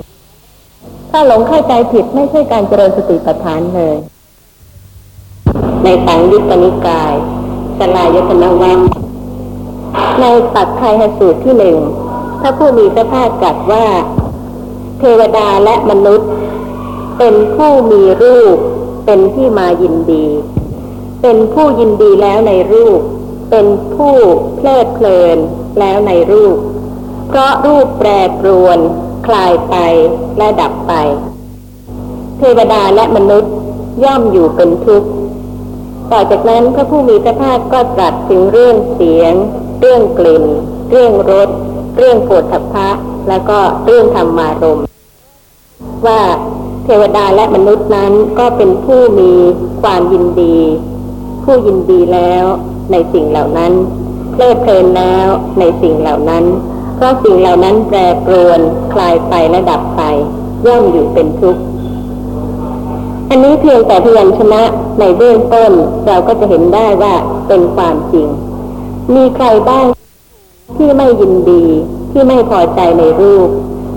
[1.11, 3.96] ถ้าหลงเข้าใจผิดไม่ใช่การเจริญสติปัฏฐานเลย
[5.85, 7.12] ในสังยุตตนิกาย
[7.79, 8.79] สลายตนวัง
[10.20, 11.79] ในตัดไทยสูตรที่หนึ่ง
[12.40, 13.87] ถ้าผู้มีสภาพจัดว่า
[14.99, 16.31] เทวดาและมนุษย์
[17.18, 18.57] เป็นผู้มีรูป
[19.05, 20.27] เป็นที่มายินดี
[21.23, 23.01] เป็นผู้ยินดีแล้วในรูป
[23.51, 24.17] เป็นผู้
[24.57, 25.39] เพลิดเพลิน
[25.81, 26.57] แล้วในรูป
[27.29, 28.09] เพราะรูปแปร
[28.41, 28.79] ปรวน
[29.27, 29.77] คลายไป
[30.39, 30.93] และดับไป
[32.39, 33.53] เทวดาและมนุษย์
[34.05, 35.09] ย่อมอยู่เป็นทุกข์
[36.13, 39.35] ต่อจากนั้นพระผู้มีพระภาคก็ตรัสถึงเรื่องเสียง
[39.81, 40.45] เรื่องกลิ่น
[40.91, 41.49] เรื่องรส
[41.97, 42.89] เรื่องโผฏฐัพพะ
[43.29, 44.81] แล้วก็เรื่องธรรมารม
[46.07, 46.23] ว่า
[46.85, 49.33] เทวดาและมนุษย์นั้นก็เป็นผู้มี
[49.83, 50.59] ความยินดี
[51.44, 52.44] ผู้ยินดีแล้ว
[52.92, 53.72] ในสิ่งเหล่านั้น
[54.33, 55.26] เพลิดเพลินแล้ว
[55.59, 56.44] ในสิ่งเหล่านั้น
[56.96, 58.61] เพราะสิ่งเหล่านั้นแปรปรวน
[58.92, 60.03] คลายไปและดับไป
[60.66, 61.62] ย่อมอยู่เป็นทุกข์
[63.31, 64.62] อันนี้เพียงแต่พยัญชนะ
[65.00, 65.72] ในเบื้องต้น
[66.07, 67.14] เราก็จะเห็นได้ว่า
[67.48, 68.29] เป็นความจริง
[69.14, 69.87] มีใครบ้าง
[70.76, 71.64] ที่ไม่ยินดี
[72.11, 73.48] ที่ไม่พอใจในรูป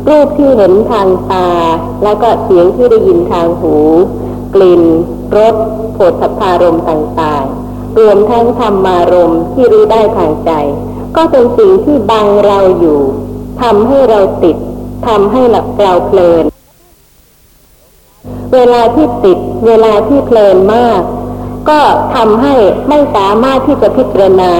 [0.09, 1.49] รูปที่เห็นทางตา
[2.03, 3.75] แล้วก็เสียงที่ได้ยินทางหู
[4.53, 4.83] กลิ่น
[5.37, 5.55] รส
[5.93, 10.51] โผฏฐัพพารมณ์ต่างๆ รวมทั้งธรรมารมณ์ที่รู้ได้ทางใจ
[11.15, 12.99] ก็เป็นสิ่งที่บังเราอยู่
[13.61, 14.57] ทำให้เราติด
[15.07, 16.43] ทำให้หลับเราเพลิน
[18.53, 21.01] เวลาที่ติด เวลาที่เพลินมาก
[21.69, 21.81] ก็
[22.15, 22.55] ทำให้
[22.89, 24.53] ไม่สามารถที่จะพิจารณา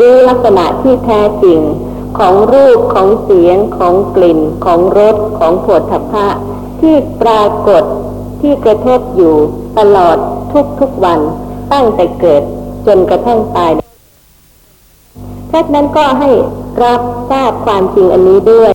[0.00, 1.60] รู้ลักษณะที่แท้จริง
[2.18, 6.26] ของรูปของเสียงของกลิ่น ของรสของผดฐพะ
[6.80, 7.82] ที่ปรากฏ
[8.40, 9.34] ที่กระทบอยู่
[9.78, 10.16] ตลอด
[10.80, 11.20] ทุกๆวัน
[11.72, 12.42] ตั้งแต่เกิด
[12.86, 13.72] จนกระทั่งตาย
[15.48, 16.30] แค่นั้นก็ให้
[16.82, 18.70] รับทราบความจริงอันนี้ด้วย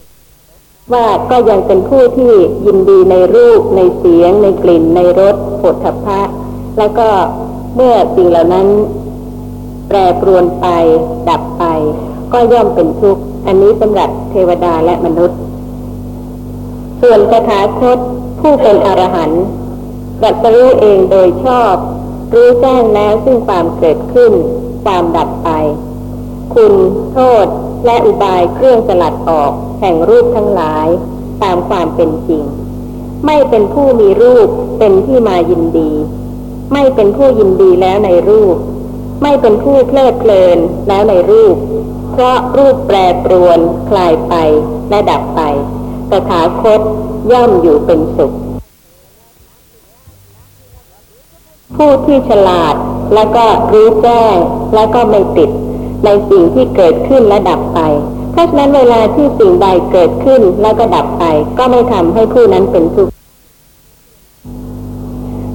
[0.94, 2.34] ว่าก็ยังเป็นผู้ที่
[2.66, 6.22] ยินดีในรูป ในเสียง ในกลิ่น ในรสผดฐพะ
[6.78, 7.08] แล้วก็
[7.76, 8.68] เมื่อสิ่งเหล่านั้น
[9.88, 10.66] แปรปรวนไป
[11.30, 11.64] ดับไป
[12.34, 15.38] ก็ย่อมเป็นทุกข์ อันนี้สำหรับเทวดาและมนุษย์
[17.02, 17.98] ส่วนคาถาคต
[18.46, 19.44] ผู้เป็นอรหันต์
[20.22, 21.76] ตรัสรู้เองโดยชอบ
[22.34, 24.32] รู้แจ้งแล้วซึ่งความเกิดขึ้น
[24.84, 25.50] ความดับไป
[26.54, 26.74] คุณ
[27.12, 27.46] โทษ
[27.86, 29.52] และอุบายเครื่องสลัดออก
[29.82, 30.88] แห่งรูปทั้งหลาย
[31.44, 32.44] ตามความเป็นจริง
[33.26, 34.48] ไม่เป็นผู้มีรูป
[34.80, 35.92] เป็นที่มายินดี
[36.74, 38.56] ไม่เป็นผู้ยินดีแล้วในรูป
[39.24, 41.56] ไม่เป็นผู้เพลิดเพลินแล้วในรูป
[42.12, 44.34] เพราะรูปแปรปรวนคลายไป
[44.90, 45.42] และดับไป
[46.12, 46.82] ตถาคต
[47.32, 48.34] ย่อมอยู่เป็นสุข
[51.76, 52.76] ผู้ที่ฉลาด
[53.14, 54.36] แล้วก็รู้แจ้ง
[54.76, 55.50] แล้วก็ไม่ติด
[56.04, 57.80] ในสิ่งที่เกิดขึ้นและดับไป
[58.32, 61.24] เพราะฉะนั้นเวลาที่สิ่งใดเกิดขึ้นแล้วก็ดับไป
[61.58, 63.14] ก็ไม่ทำให้ผู้นั้นเป็นทุกข์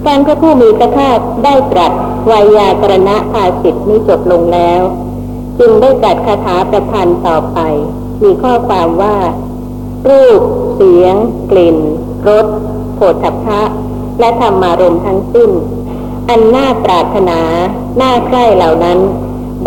[0.06, 1.92] การพระผู้มีพระภาคได้ตรัส
[2.30, 4.80] วายากรณะภาสิทธินี้จบลงแล้ว
[5.58, 7.58] จึงได้จัดคาถาประพันธ์ต่อไป
[8.22, 9.16] มีข้อความว่า
[10.06, 10.40] รูป
[10.74, 11.14] เสียง
[11.50, 11.76] กลิ่น
[12.28, 12.46] รส
[12.94, 13.62] โผฏฐัพพะ
[14.20, 15.50] และธรรมารมณ์ทั้งสิ้น
[16.28, 17.40] อันน่าปรารถนา
[18.00, 18.98] น่าใคร่เหล่านั้น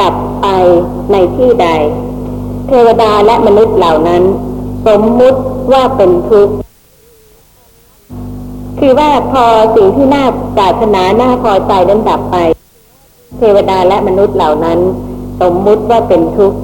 [0.02, 0.48] ดับไป
[1.12, 1.68] ในที่ใด
[2.68, 4.24] เทวดาและมนุษย์เหล่านั้น
[4.88, 5.40] สมมุติ
[5.72, 6.54] ว่าเป็นทุกข์
[8.80, 12.38] คือว่าพอสิ่งที่น่าปรารถนา น่าพอใจนั้นดับไป
[13.38, 14.80] เทวดาและมนุษย์เหล่านั้น
[15.42, 16.58] สมมุติว่าเป็นทุกข์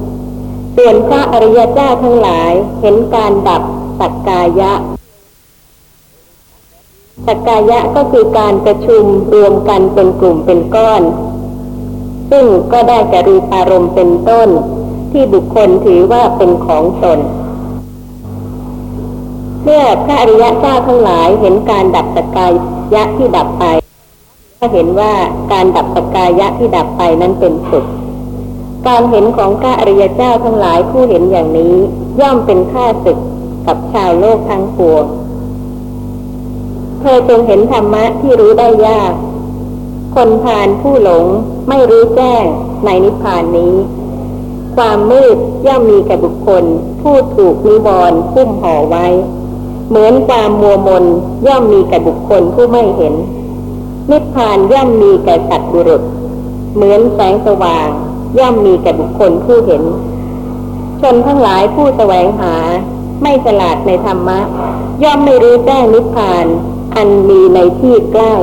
[0.79, 3.61] ส่วนพระอริยเจ้าทั้งหลายเห็นการดับ
[3.99, 4.73] สักกายะ
[7.25, 9.03] สักกายะก็คือการประชุม
[9.35, 11.03] รวมกันเป็นกลุ่มเป็นก้อน
[12.31, 14.49] ซึ่งก็ได้แก่รูปารมณ์เป็นต้น
[15.11, 17.19] ที่บุคคลถือว่าเป็นของตน
[19.63, 22.47] เมื่อพระอริยเจ้าทั้งหลายเห็นการดับสกกา
[22.95, 23.65] ยะที่ดับไป
[24.59, 25.13] ก็เห็นว่า
[25.51, 27.87] การดับสกกายะที่ดับไปนั้นเป็นสุข
[28.87, 31.73] การเห็นของพระอริยเจ้าทั้งหลายผู้เห็นอย่างนี้
[32.19, 33.17] ย่อมเป็นค่าศึก
[33.67, 35.05] กับชาวโลกทั้งปวง
[36.99, 39.13] เธอจงเห็นธรรมะที่รู้ได้ยาก
[40.15, 41.25] คนพานผู้หลง
[41.69, 42.43] ไม่รู้แจ้ง
[42.85, 43.73] ในนิพพานนี้
[44.75, 46.63] ความมืดย่อมมีแก่บุคคล
[47.01, 49.05] ผู้ถูกนิวรณ์คุ้มห่อไว้
[49.89, 51.03] เหมือนความมัวมน
[51.47, 53.13] ย่อมมีแก่บุคคลผู้ไม่เห็น
[54.11, 56.01] นิพพานย่อมมีแก่สัตว์บุรุษ
[56.75, 57.89] เหมือนแสงสว่าง
[58.37, 59.83] ย่อมมีแก่บุคคลผู้เห็น
[61.01, 62.55] ชนทั้งหลายผู้แสวงหา
[63.21, 64.39] ไม่ฉลาดในธรรมะ
[65.03, 66.45] ย่อมไม่รู้แจ้งนิพพาน
[66.95, 68.33] อันมีในที่ใกล้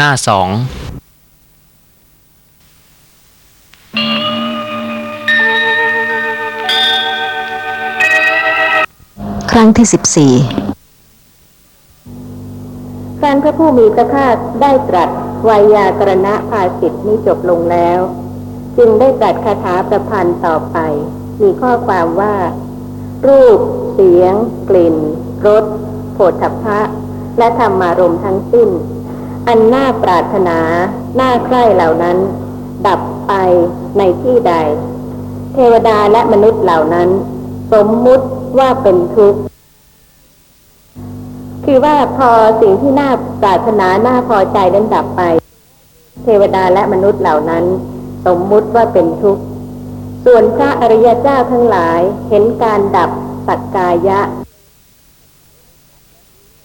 [0.00, 0.48] หน้าสอง
[9.50, 10.32] ครั้งที่สิบสี่
[13.18, 15.10] ครั้นพระผู้มีพระภาคได้ตรัส
[15.48, 18.00] วายากรณะภาสิทธินี้จบลงแล้ว
[18.76, 20.78] จึงได้ตรัสคาถาประพันธ์ต่อไป
[21.42, 22.34] มีข้อความว่า
[23.26, 23.58] รูป
[23.92, 24.34] เสียง
[24.68, 24.96] กลิ่น
[25.46, 25.64] รส
[26.14, 26.80] โผฏฐัพพะ
[27.38, 28.70] และธรรมารมณ์ทั้งสิ้น
[29.48, 30.58] อันน่าปรารถนา
[31.20, 32.16] น่าใคร่เหล่านั้น
[32.86, 33.32] ดับไป
[33.98, 34.54] ในที่ใด
[35.54, 37.08] เทวดาและมนุษย์เหล่านั้น
[37.72, 38.26] สมมุติ
[38.58, 39.40] ว่าเป็นทุกข์
[41.64, 42.30] คือว่าพอ
[42.62, 43.10] สิ่งที่น่า
[43.42, 45.22] ปรารถนาน่าพอใจนั้นดับไป
[46.24, 47.64] เทวดาและมนุษย์เหล่านั้น
[48.26, 49.42] สมมุติว่าเป็นทุกข์
[50.24, 53.10] ส่วนพระอริยเจ้าทั้งหลายเห็นการดับ
[53.46, 54.20] สักกายะ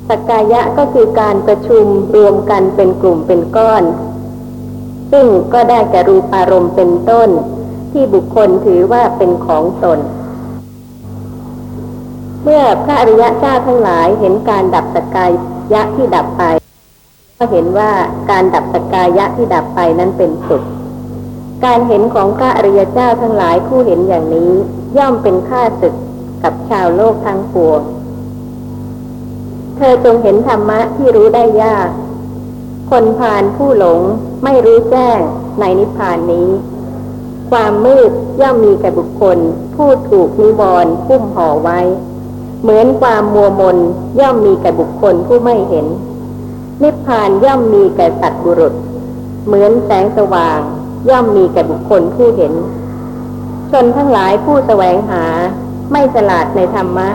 [0.07, 1.85] สักกายะก็คือการประชุม
[2.15, 3.83] รวมกันเป็นกลุ่มเป็นก้อน
[5.11, 7.29] ซึ่งก็ได้แก่รูปารมณ์เป็นต้น
[7.91, 9.99] ที่บุคคลถือว่าเป็นของตน
[12.43, 15.25] เมื่อพระอริยะเจ้าทั้งหลายเห็นการดับสกกา
[15.73, 16.43] ยะที่ดับไป
[17.37, 17.91] ก็เห็นว่า
[18.31, 20.63] การดับสกกายะที่ดับไปนั้นเป็นสุข
[21.65, 24.51] การเห็นของพระอริยเจ้าทั้งหลายผู้เห็นอย่างนี้
[24.97, 25.95] ย่อมเป็นค่าศึก
[26.43, 27.81] กับชาวโลกทั้งปวง
[29.91, 31.89] อจงเห็นธรรมะที่รู้ได้ยาก
[32.89, 33.99] คนพาลผู้หลง
[34.43, 35.19] ไม่รู้แจ้ง
[35.59, 36.49] ในนิพพานนี้
[37.51, 39.37] ความมืดย่อมมีแก่บุคคล
[39.75, 41.79] ผู้ถูกนิวรณ์พุ่มห่อไว้
[42.61, 43.77] เหมือนความมัวมน
[44.19, 45.85] ย่อมมีแก่บุคคลผู้ไม่เห็น
[46.83, 48.73] นิพพานย่อมมีแก่สัตว์บุรุษ
[49.45, 50.59] เหมือนแสงสว่าง
[51.09, 52.53] ย่อมมีแก่บุคคลผู้เห็น
[53.71, 55.23] ชนทั้งหลายผู้แสวงหา
[55.91, 57.09] ไม่ฉลาดในธรรมะ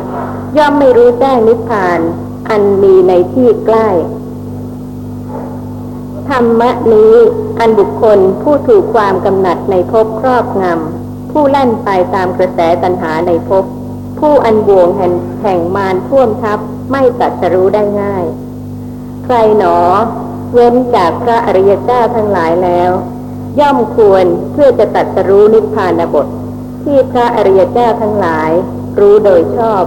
[0.58, 2.00] ย่อมไม่รู้แจ้งนิพพาน
[2.50, 3.88] อันมีในที่ใกล้
[6.28, 7.14] ธรรมะนี้
[7.58, 13.64] อันบุคคลผู้ถูกความกำหนัดในภพครอบงำ ผู้แล่นไปตามกระแสตัณหาในภพ
[14.18, 16.58] ผู้อันบ่วงแห่งแห่งมารท่วมทับ
[16.90, 18.24] ไม่ตัดสรู้ได้ง่าย
[19.24, 19.78] ใครหนอ
[20.52, 22.90] เว้นจากพระอริยเจ้าทั้งหลายแล้ว
[23.60, 26.26] ย่อมควรเพื่อจะตัดสรู้นิพพานบท
[26.84, 28.50] ที่พระอริยเจ้าทั้งหลาย
[29.00, 29.82] รู้โดยชอบ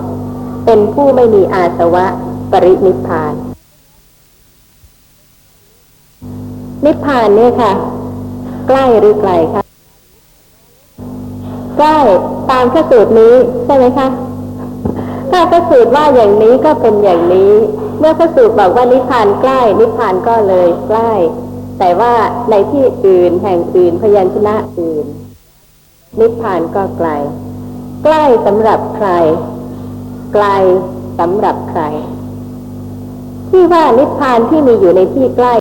[0.66, 2.06] เป็นผู้ไม่มีอาสวะ
[2.52, 3.34] ปรินิพพาน
[6.86, 7.72] นิพพานเนี่ยค่ะ
[8.68, 9.62] ใกล้หรือไกลคะ
[11.78, 12.00] ใกล้
[12.52, 13.36] ตามพระสูตรนี้
[13.66, 14.08] ใช่ไหมคะ
[15.32, 17.54] ถ้าพระสูตรว่าอย่างนี้ก็เป็นอย่างนี้
[18.00, 21.12] เมื่อพระสูตรบอกว่านิพพานใกล้ นิพพานก็เลยใกล้
[21.80, 22.14] แต่ว่า
[22.50, 25.06] ในที่อื่นแห่งอื่นพยัญชนะอื่น
[26.20, 27.10] นิพพานก็ไกล
[28.04, 29.10] ใกล้สำหรับใคร
[30.34, 30.46] ไกล
[31.20, 31.82] สำหรับใคร
[33.52, 35.54] ที่ว่านิพพานที่มีอยู่ในที่ใกล้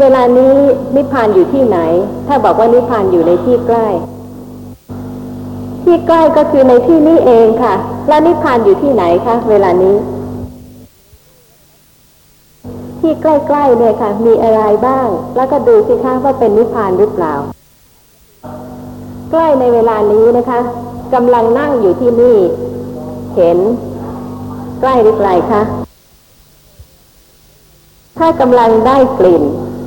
[0.00, 0.54] เวลานี้
[0.96, 1.78] นิพพานอยู่ที่ไหน
[2.26, 3.88] ถ้าบอกว่านิพพานอยู่ในที่ใกล้
[5.84, 7.74] ที่ใกล้ก็คือในที่นี้เองค่ะ
[8.08, 9.96] แล้วนิพพานอยู่ที่ไหนคะเวลานี้
[13.00, 17.34] ที่ใกล้ๆเนี่ยค่ะ มีอะไรบ้าง แล้วก็ดูสิคะว่าเป็นนิพพานหรือเปล่า
[19.30, 20.60] ใกล้ในเวลานี้นะคะ
[21.14, 22.36] กำลังนั่งอยู่ที่นี่
[23.36, 23.58] เห็น
[24.80, 25.83] ใกล้หรือไกลคะ
[28.18, 29.42] ถ้ากำลังได้กลิ่น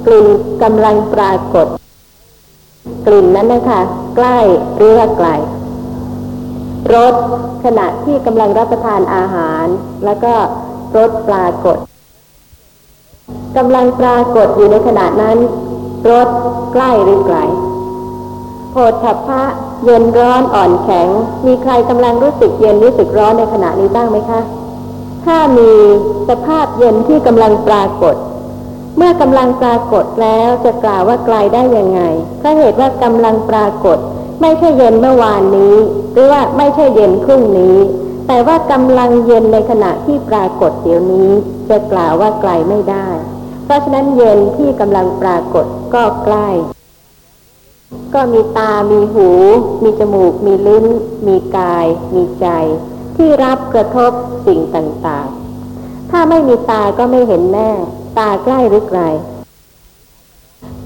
[0.06, 0.28] กลิ่น
[0.64, 1.68] กำลังปรากฏ
[3.06, 3.82] กลิ่นนั้นนะคะ
[4.16, 4.38] ใกล้
[4.76, 5.28] หรือว่าไกล
[6.94, 7.16] รส
[7.66, 9.66] ขณะที่กำลังรับประทานอาหาร
[10.06, 10.34] แล้วก็
[10.98, 11.78] รสปรากฏ
[13.58, 15.38] กำลังปรากฏอยู่ในขณะนั้น
[16.12, 16.28] รส
[16.74, 17.38] ใกล้หรือไกล
[18.72, 19.44] โผฏฐัพพะ
[19.84, 21.08] เย็นร้อนอ่อนแข็ง
[21.46, 24.42] มีใครกำลังรู้สึกเย็นรู้สึกร้อนในขณะนี้บ้างไหมคะ
[25.28, 25.72] ถ้ามี
[26.30, 28.16] สภาพเย็นที่กำลังปรากฏ
[28.98, 32.02] เมื่อกำลังปรากฏแล้วจะกล่าวว่าไกลได้ยังไง
[32.38, 33.98] เพราะเหตุว่ากำลังปรากฏ
[34.42, 35.76] ไม่ใช่เย็นเมื่อวานนี้
[36.14, 37.78] หรือว่าไม่ใช่เย็นพรุ่งนี้
[38.28, 41.30] แต่ว่ากำลังเย็นในขณะที่ปรากฏเดี๋ยวนี้
[41.70, 43.10] จะกล่าวว่าไกลไม่ได้
[43.64, 46.48] เพราะฉะนั้นเย็นที่กำลังปรากฏก็ใกล้
[48.14, 49.30] ก็มีตา มีหู
[49.84, 50.86] มีจมูก มีลิ้น
[51.28, 52.48] มีกาย มีใจ
[53.18, 54.12] ที่รับกระทบ
[54.48, 57.72] สิ่งต่างๆ ถ้าไม่มีตาก็ไม่เห็นแน่
[58.18, 59.02] ตาใกล้หรือไกล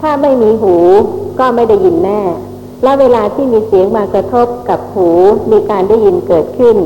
[0.02, 0.76] ถ้าไม่มีหู
[1.40, 2.22] ก็ไม่ได้ยินแน่
[2.84, 5.10] และเวลาที่มีเสียงมากระทบกับหู
[5.52, 6.78] มีการได้ยินเกิดขึ้น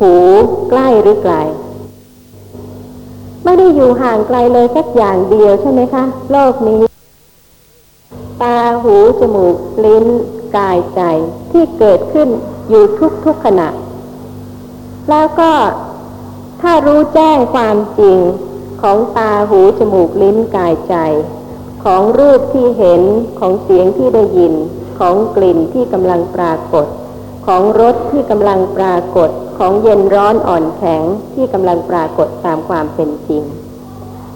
[0.00, 0.14] หู
[0.70, 1.34] ใกล้หรือไกล
[3.44, 6.82] ไม่ได้อยู่ห่างไกลเลยสักอย่างเดียวใช่ไหมคะ โลกนี้
[8.42, 10.04] ตาหูจมูกลิ้น
[10.56, 11.00] กายใจ
[11.50, 12.28] ที่เกิดขึ้น
[12.68, 12.82] อยู่
[13.24, 13.68] ทุกๆขณะ
[15.10, 15.52] แล้วก็
[16.60, 18.18] ถ้ารู้แจ้งความจริง
[18.82, 20.94] ของตาหูจมูกลิ้นกายใจ
[21.84, 23.02] ของรูปที่เห็น
[23.38, 24.54] ของเสียงที่ได้ยิน
[24.98, 26.86] ของกลิ่นที่กำลังปรากฏ
[27.46, 31.02] ของรสที่กำลังปรากฏ ของเย็นร้อนอ่อนแข็ง
[31.34, 33.42] ที่กำลังปรากฏตามความเป็นจริง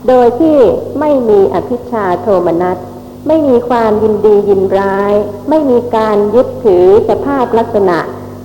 [0.09, 0.59] โดยที่
[1.01, 2.77] ไม่มีอภิชาโทมนัส
[3.27, 5.15] ไม่มีความยินดียินร้าย
[5.49, 7.99] ไม่มีการยึดถือสภาพลักษณะ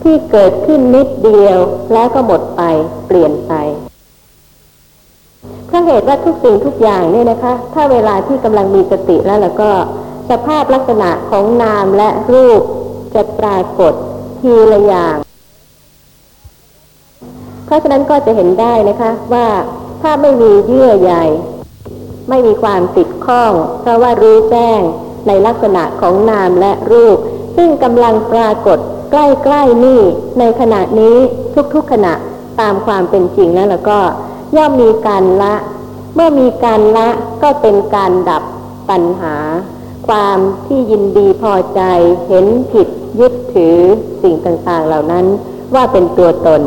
[0.04, 1.58] ที่เกิดขึ้นนิดเดียว
[1.94, 2.62] แล้วก็หมดไป
[3.08, 3.54] เปลี่ยนไป
[5.68, 9.72] เพราะเหตุว่าทุกสิ่งทุกอย่างเนี่ยนะคะ ถ้าเวลาที่กำลังมีสติแล้วแล้วก็
[10.30, 12.62] สภาพลักษณะของนามและรูป
[13.16, 13.94] จะปรากฏ
[14.40, 15.16] ทีละอย่าง
[17.66, 19.48] เพราะฉะนั้นก็จะเห็นได้นะคะว่า
[20.02, 21.14] ถ้าไม่มีเยื่อใย
[22.30, 24.82] ไม่มีความติดข้อง เพราะว่ารู้แจ้ง
[25.28, 27.18] ในลักษณะของนามและรูป
[27.56, 28.80] ซึ่งกำลังปรากฏ
[29.12, 30.02] ใกล้ๆนี่
[30.40, 31.16] ในขณะนี้
[31.74, 32.14] ทุกๆขณะ
[32.60, 34.00] ตามความเป็นจริงแล้วแล้วก็
[34.56, 35.56] ย่อมมีการละ
[36.16, 37.08] เมื่อมีการละ
[37.44, 38.44] ก็เป็นการดับ
[38.90, 39.36] ปัญหา
[40.08, 41.82] ความที่ยินดีพอใจ
[42.28, 42.88] เห็นผิด
[43.20, 43.78] ยึดถือ
[44.22, 45.26] สิ่งต่างๆเหล่านั้น
[45.76, 46.62] ว่าเป็นตัวตน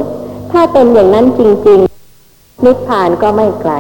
[0.53, 1.81] ถ้าเป็นอย่างนั้นจริง
[2.23, 3.73] ๆ นิพพานก็ไม่ไกล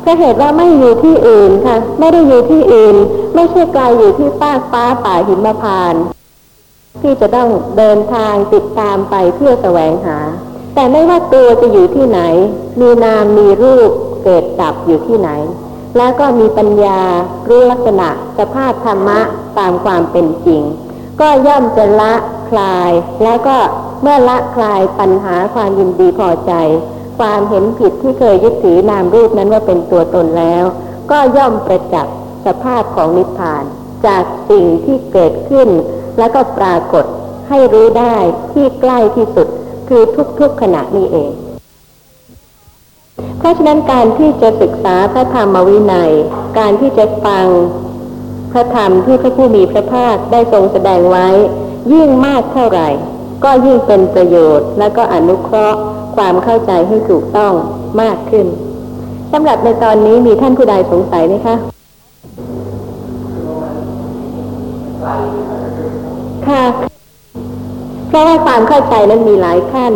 [0.00, 2.96] เพราะเหตุว่าไม่อยู่ที่อื่นค่ะ ไม่ได้อยู่ที่อื่น
[3.34, 6.04] ไม่ใช่ไกลอยู่ที่ฟากฟ้าป่าหิมพานต์
[7.02, 10.18] ที่จะต้องเดินทางติดตามไปเพื่อแสวงหา
[10.74, 12.20] แต่ไม่ว่าตัวจะอยู่ที่ไหน
[12.80, 13.90] มีนามมีรูป
[14.24, 15.30] เกิดดับอยู่ที่ไหน
[15.96, 17.00] แล้วก็มีปัญญา
[17.48, 19.20] รู้ลักษณะสภาพธรรมะ
[19.58, 20.62] ตามความเป็นจริง
[21.20, 22.14] ก็ย่อมจะละ
[22.50, 22.90] คลาย
[23.24, 23.56] แล้วก็
[24.02, 26.52] เมื่อละคลายปัญหาความยินดีพอใจ
[27.18, 30.64] ความเห็นผิดที่เคยยึดถือนามรูปนั้นว่าเป็นตัวตนแล้ว
[31.10, 32.16] ก็ย่อมประจักษ์
[32.46, 33.64] สภาพของนิพพาน
[34.06, 35.68] จากสิ่งที่เกิดขึ้น
[36.18, 37.04] แล้วก็ปรากฏ
[37.48, 38.16] ให้รู้ได้
[38.52, 39.48] ที่ใกล้ที่สุด
[39.88, 40.02] คือ
[40.38, 41.30] ทุกๆขณะนี้เอง
[43.38, 46.12] เพราะฉะนั้นการที่จะศึกษาพระธรรมวินัย
[46.58, 47.46] การที่จะฟัง
[48.52, 51.28] พระธรรมที่พระผู้มีพระภาคได้ทรงแสดงไว้
[51.92, 52.88] ยิ่งมากเท่าไหร่
[53.44, 55.78] ก็ยิ่งเป็นประโยชน์ และก็อนุเคราะห์
[56.16, 57.52] ความเข้าใจให้ถูกต้อง
[58.00, 58.46] มากขึ้น
[59.32, 61.54] สำหรับในตอนนี้มีท่านผู้ใดสงสัยไหมคะ
[66.48, 66.64] ค่ะ
[68.08, 69.92] เพราะว่าความเข้าใจนั้นมีหลายขั้น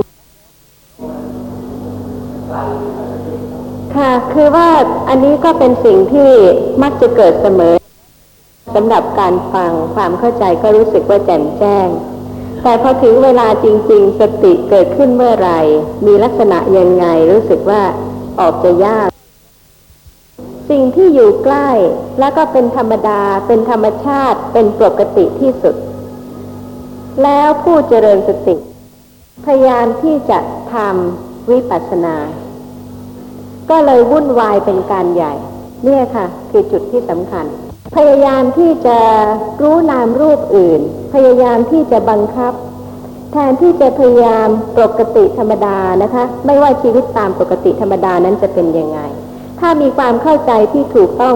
[3.97, 4.69] ค่ะ คือว่า
[5.09, 6.31] อันนี้ก็เป็นสิ่งที่
[6.83, 7.75] มักจะเกิดเสมอ
[8.75, 11.89] สำหรับการฟังความเข้าใจก็รู้สึกว่าแจ่มแจ้ง
[12.63, 15.61] แต่พอถึงเวลาจริง ๆ สติเกิดขึ้นเมื่อไหร่
[16.07, 17.83] มีลักษณะยังไง รู้สึกว่า
[18.41, 19.09] ออกจะยาก
[20.71, 21.71] สิ่งที่อยู่ใกล้
[22.21, 25.75] แล้วก็เป็นธรรมดา เป็นธรรมชาติ เป็นปกติที่สุด
[27.23, 28.57] แล้วผู้เจริญสติ
[29.47, 30.39] พยายามที่จะ
[30.75, 32.17] ทำวิปัสสนา
[33.71, 35.35] ก็เลยวุ่นวายเป็นการใหญ่
[35.85, 37.45] เนี่ยค่ะ คือจุดที่สำคัญ
[37.97, 38.99] พยายามที่จะ
[39.63, 40.81] รู้นามรูปอื่น
[41.15, 42.53] พยายามที่จะบังคับ
[43.33, 44.49] แทนที่จะพยายาม
[44.79, 48.99] ปกติธรรมดานะคะ ไม่ว่าชีวิตตามปกติธรรมดานั้นจะเป็นยังไง
[49.61, 51.35] ถ้ามีความเข้าใจที่ถูกต้อง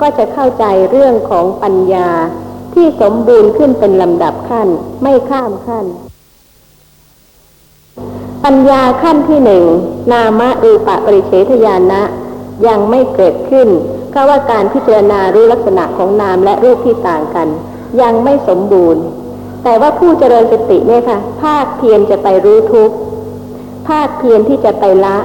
[0.00, 2.08] ก็จะเข้าใจเรื่องของปัญญา
[2.78, 4.68] ที่สมบูรณ์ขึ้นเป็นลำดับขั้น
[5.02, 5.86] ไม่ข้ามขั้น
[8.44, 9.64] ปัญญาขั้นที่หนึ่ง
[10.12, 12.02] นามะรูปะปริเฉทญาณะ
[12.66, 13.68] ยังไม่เกิดขึ้น
[14.10, 17.48] เพราะว่าการพิจารณารู้ลักษณะของนามและรูปที่ต่างกัน
[18.02, 19.02] ยังไม่สมบูรณ์
[19.64, 22.90] แต่ว่าผู้เจริญสติเนี่ยค่ะ ภาคเพียรจะไปรู้ทุก
[23.88, 25.18] ภาคเพียรที่จะไปละ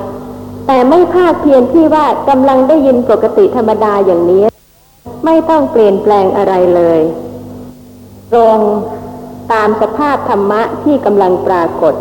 [0.68, 4.44] แต่ไม่ภาคเพียรที่ว่ากำลังได้ยินปกติธรรมดาอย่างนี้
[5.26, 7.02] ไม่ต้องเปลี่ยนแปลงอะไรเลย
[8.34, 8.60] ตรง
[9.54, 11.94] ตามสภาพธรรมะที่กำลังปรากฏ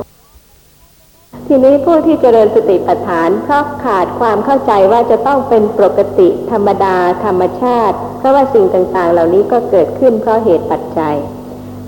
[1.47, 11.15] ทีนี้ผู้ที่เจริญสติปัฏฐานเพราะขาดความเข้าใจว่าจะต้องเป็นปกติธรรมดาธรรมชาติ เพราะว่าสิ่งต่างๆ เหล่านี้ก็เกิดขึ้นเพราะเหตุปัจจัย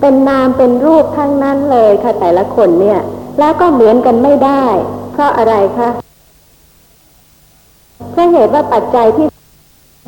[0.01, 3.01] เป็นนามเป็นรูปทั้งนั้นเลยค่ะแต่ละคนเนี่ย
[3.38, 4.64] แล้วก็เหมือนกันไม่ได้
[5.12, 5.88] เพราะอะไรคะ
[8.12, 9.26] เพราะเหตุว่าปัจจัยที่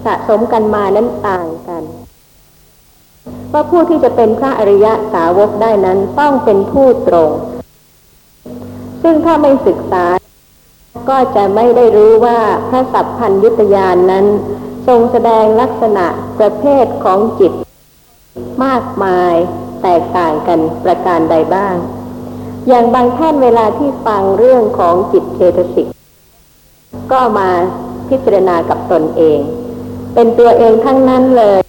[0.06, 1.82] สะสมกันมานั้นต่างกัน
[3.56, 7.30] ว่าผู้ที่จะเป็นพระอริยะสาวกได้นั้นต้องเป็นผู้ตรง
[9.02, 10.04] ซึ่งถ้าไม่ศึกษา
[11.08, 12.38] ก็จะไม่ได้รู้ว่า
[12.68, 14.26] พระสัพพัญยุตยานนั้น
[14.86, 16.06] ทรงแสดงลักษณะ
[16.38, 17.52] ประเภทของจิต
[18.64, 19.34] มากมาย
[19.82, 21.76] แตกต่างกันประการใดบ้าง
[22.68, 25.88] อย่างบางท่านเวลาที่ฟังเรื่องของจิตเจตสิก
[27.12, 27.48] ก็มา
[28.08, 29.38] พิจารณากับตนเอง
[30.14, 31.65] เป็นตัวเองทั้งนั้นเลย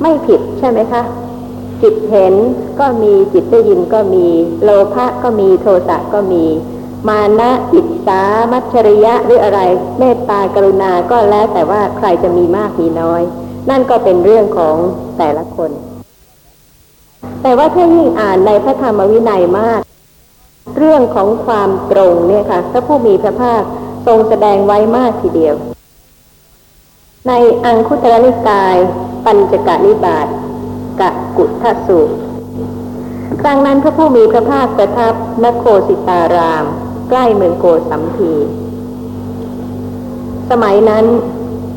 [0.00, 1.02] ไม่ผิดใช่ไหมคะ
[1.82, 2.34] จิตเห็น
[2.80, 4.26] ก็มีจิตได้ยินก็มี
[4.62, 6.44] โลภะก็มีโทสะก็มี
[7.08, 8.22] มานะอิจฉา
[8.52, 9.60] มัจฉริยะหรืออะไร
[9.98, 13.22] เมตตากรุณาก็แล้วแต่ว่าใครจะมีมากมีน้อย
[13.70, 14.76] นั่นก็เป็นเรื่องของ
[15.18, 15.70] แต่ละคน
[17.42, 19.80] แต่ว่าถ้ายิ่งอ่านในพระธรรมวินัยมาก
[20.76, 23.62] เรื่องของความตรงเนี่ยค่ะพระผู้มีพระภาค
[24.06, 25.54] ทรงแสดงไว้มากทีเดียว
[27.28, 27.32] ใน
[27.64, 28.76] อังคุตรนิกาย
[29.24, 30.26] ปัญจกนิบาต
[31.00, 32.14] กะกุทสูตร
[33.40, 36.64] ครั้งนั้นพระผู้มีพระภาคประทับนโคสิตาราม
[37.08, 38.32] ใกล้เมืองโกสัมพี
[40.50, 41.04] สมัยนั้น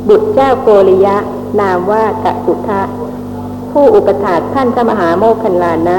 [0.09, 1.17] บุตรเจ้าโกริยะ
[1.59, 2.81] นามว่ากะกุทะ
[3.71, 5.97] ผู้อุปถากท่านพระมหาโมคคันลานะ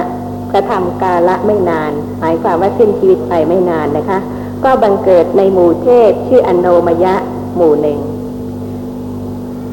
[0.52, 4.18] กระทำกาละไม่นาน หมายความว่าสิ้นชีวิตไปไม่นานนะคะ
[4.64, 7.14] ก็บังเกิดในหมู่เทพชื่ออนโนมยะ
[7.56, 7.98] หมู่หนึ่ง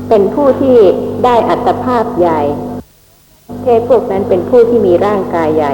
[0.09, 0.77] เป็นผู้ที่
[1.25, 2.41] ได้อัตภาพใหญ่
[3.63, 5.73] เทพพวกนั้นเป็นผู้ที่มีร่างกายใหญ่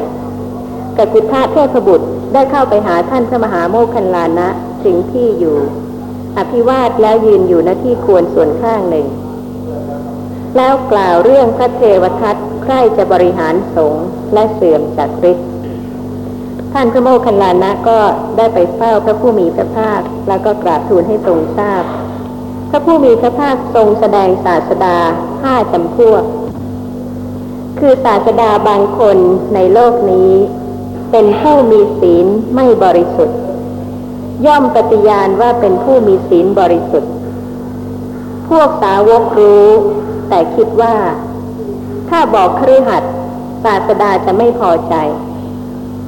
[0.98, 4.50] กกุทะเทพบุตรได้เข้าไปหาท่านพระมหาโมคคันลานะ
[4.84, 5.58] ถึงที่อยู่
[6.38, 9.08] อภิวาทแล้วยืนอยู่ณที่ควรส่วนข้างหนึ่ง
[10.58, 15.48] แล้วกล่าวเรื่องพระเทวทัตใคร่จะบริหารสงฆ์และเสื่อมจากฤทธิ์
[16.74, 18.00] ท่านพระโมคคัลลานะก็
[18.38, 21.84] ได้ไปเฝ้าพระผู้มีพระภาค แล้วก็กราบทูลให้ทรงทราบ
[22.76, 24.98] ระผู้มีพระภาคทรงแสดงศาสดา
[25.44, 26.24] ห้าจำพวก
[27.80, 29.18] คือศาสดาบางคน
[29.56, 30.32] ในโลกนี้
[31.12, 33.40] เป็นผู้มีศีลไม่บริสุทธิ์
[34.46, 37.12] ย่อมปฏิญาณว่าเป็นผู้มีศีลบริสุทธิ์
[38.50, 39.68] พวกสาวกรู้
[40.30, 40.96] แต่คิดว่า
[42.10, 43.04] ถ้าบอกครือหัด
[43.66, 44.96] ศาสดาจะไม่พอใจ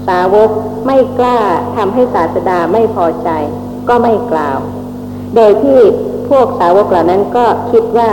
[0.08, 0.50] สาวก
[0.88, 1.38] ไม่กล้า
[1.76, 3.30] ทำให้ศาสดาไม่พอใจ
[3.90, 4.60] ก็ไม่กล่าว
[5.36, 5.80] โดยที่
[6.30, 8.12] พวกสาวกเหล่านั้นก็คิดว่า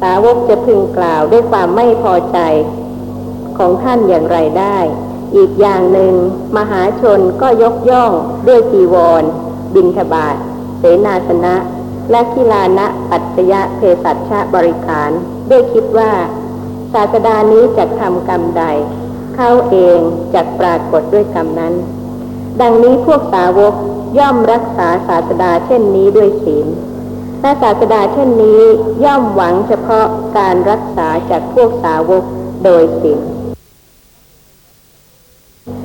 [0.00, 2.38] สาวกจะพึงกล่าวด้วยความไม่พอใจ
[3.58, 4.78] ของท่านอย่างไรได้
[5.36, 6.14] อีกอย่างหนึ่ง
[6.56, 8.12] มหาชนก็ยกย่อง
[8.48, 9.22] ด้วยจีวร
[9.74, 10.36] บินทบาท
[10.78, 11.54] เสนาสนะ
[12.10, 15.10] และกิลานะปัจจยะเพสัชบริขาร
[15.50, 16.12] ด้วยคิดว่า
[16.92, 18.64] ศาสดานี้จะทำกรรมใด
[19.36, 19.98] เขาเอง
[20.34, 21.74] จะปรากฏด้วยกรรมนั้น
[22.60, 23.74] ดังนี้พวกสาวก
[24.18, 26.66] ย่อมรักษาศาสดาเช่นนี้ด้วยศีล
[27.40, 28.60] และศาสดาเช่นนี้
[29.04, 30.06] ย่อมหวังเฉพาะ
[30.38, 32.24] การรักษาจากพวกสาวก
[32.64, 33.20] โดยศีล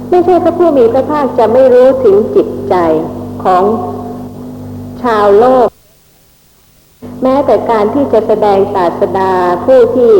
[0.09, 2.75] ไม่ใช่พระผู้มีพระภาคจะไม่รู้ถึงจิตใจ
[3.43, 3.63] ของ
[5.03, 5.67] ชาวโลก
[7.23, 9.31] แม้แต่การที่จะแสดงศาสดา
[9.65, 10.13] ผู้ที่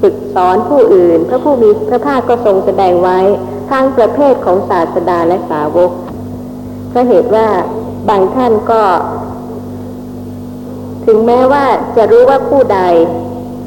[0.00, 3.18] ฝึกสอนผู้อื่น พระผู้มีพระภาคก็ทรงแสดงไว้
[3.70, 5.90] ทั้งประเภทของศาสดาและสาวก
[6.88, 7.48] เพราะเหตุว่า
[8.08, 8.82] บางท่านก็
[11.06, 11.64] ถึงแม้ว่า
[11.96, 12.80] จะรู้ว่าผู้ใด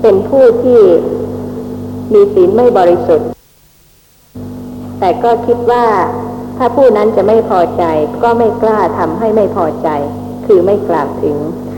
[0.01, 0.82] เป็นผู้ที่
[2.13, 3.28] มีศีลไม่บริสุทธิ์
[4.99, 5.86] แต่ก็คิดว่า
[6.57, 7.84] ถ้าผู้นั้นจะไม่พอใจ
[8.24, 9.89] ก็ไม่กล้าทำให้ไม่พอใจ
[10.45, 11.38] คือไม่กล่าวถึง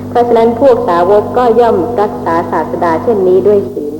[0.09, 3.93] เพราะฉะนั้นพวกสาวกก็ย่อมรักษาศาสดาเช่นนี้ด้วยศีล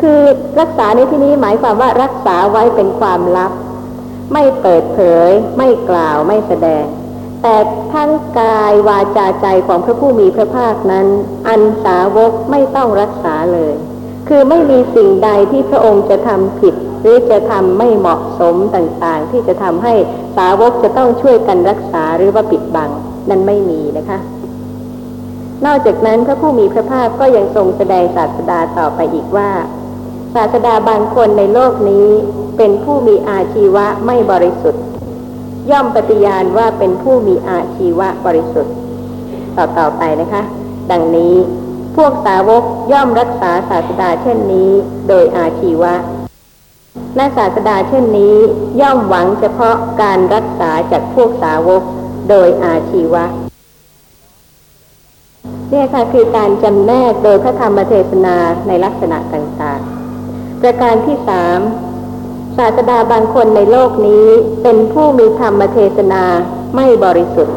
[0.00, 0.20] คือ
[0.60, 3.52] รักษาในที่นี้หมายความว่ารักษาไว้เป็นความลับ
[4.32, 6.84] ไม่เปิดเผย ไม่กล่าวไม่แสดง
[7.42, 7.56] แต่
[7.92, 11.06] ทั้งกายวาจาใจของพระผู้มีพระภาคนั้น
[11.48, 13.74] อันสาวกไม่ต้องรักษาเลย
[14.28, 19.94] คือไม่มีสิ่งใดที่พระองค์จะทำผิด หรือจะทำไม่เหมาะสมต่างๆ ที่จะทำให้
[20.36, 22.90] สาวกจะต้องช่วยกันรักษาหรือว่าปิดบัง
[23.30, 24.18] นั้นไม่มีนะคะ
[25.66, 29.50] นอกจากนั้นพระผู้มีพระภาคก็ยังทรงแสดงศาสดาต่อไปอีกว่า
[30.36, 32.08] ศาสดาบางคนในโลกนี้
[32.56, 34.82] เป็นผู้มีอาชีวะไม่บริสุทธิ์
[35.70, 38.74] ย่อมปฏิญาณว่าเป็นผู้มีอาชีวะบริสุทธิ์
[39.56, 40.42] ต่อต่อไปนะคะ
[40.90, 41.34] ดังนี้
[41.96, 42.62] พวกสาวก
[42.92, 44.70] ย่อมรักษาศาสดาเช่นนี้
[45.08, 45.94] โดยอาชีวะ
[47.16, 48.36] และศาสดาเช่นนี้
[48.80, 51.82] ย่อมหวังเฉพาะการรักษาจากพวกสาวก
[52.30, 53.24] โดยอาชีวะ
[55.70, 58.36] เนี่ยค่ะคือการจำแนกโดยพระธรรมเทศนา
[58.68, 59.65] ในลักษณะต่างๆ
[60.60, 61.60] ประการที่สาม
[62.56, 64.26] ศาสดาบางคนในโลกนี้
[64.62, 66.24] เป็นผู้มีธรรมเทศนา
[66.76, 67.56] ไม่บริสุทธิ์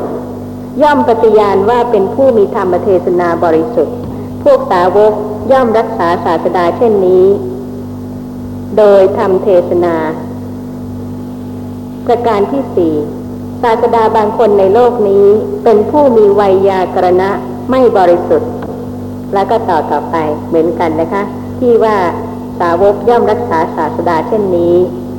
[0.82, 3.96] ย่อมปฏิญาณว่าเป็นผู้มีธรรมเทศนาบริสุทธิ์
[4.44, 5.14] พวกสาวก
[5.52, 7.26] ย่อมรักษาศาสดาเช่นนี้
[8.78, 9.96] โดยทำเทศนา
[12.06, 12.94] ประการที่สี่
[13.64, 15.26] ศาสดาบางคนในโลกนี้
[15.64, 17.30] เป็นผู้มีไวยากรณะ
[17.70, 18.52] ไม่บริสุทธิ์
[19.34, 20.16] แล้วก็ต่อต่อไป
[20.48, 21.24] เหมือนกันนะคะ
[21.60, 21.96] ที่ว่า
[22.60, 24.74] สาวกย่อมรักษาศาสดาเช่นนี้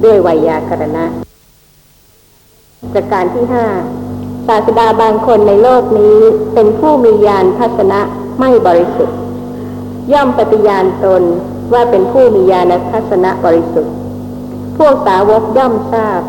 [0.04, 1.04] ด้วยไวยากรณะ
[2.92, 3.64] ประการที่ห้า
[4.48, 6.18] ศาสดาบางคนในโลกนี้
[6.54, 8.00] เป็นผู้มีญาณทัศนะ
[8.38, 9.16] ไม่บริสุทธิ์
[10.12, 11.22] ย่อมปฏิญาณตน
[11.72, 13.94] ว่าเป็นผู้มีญาณทัศนะบริสุทธิ์
[14.78, 16.20] พวกสาวกย่อมทราบ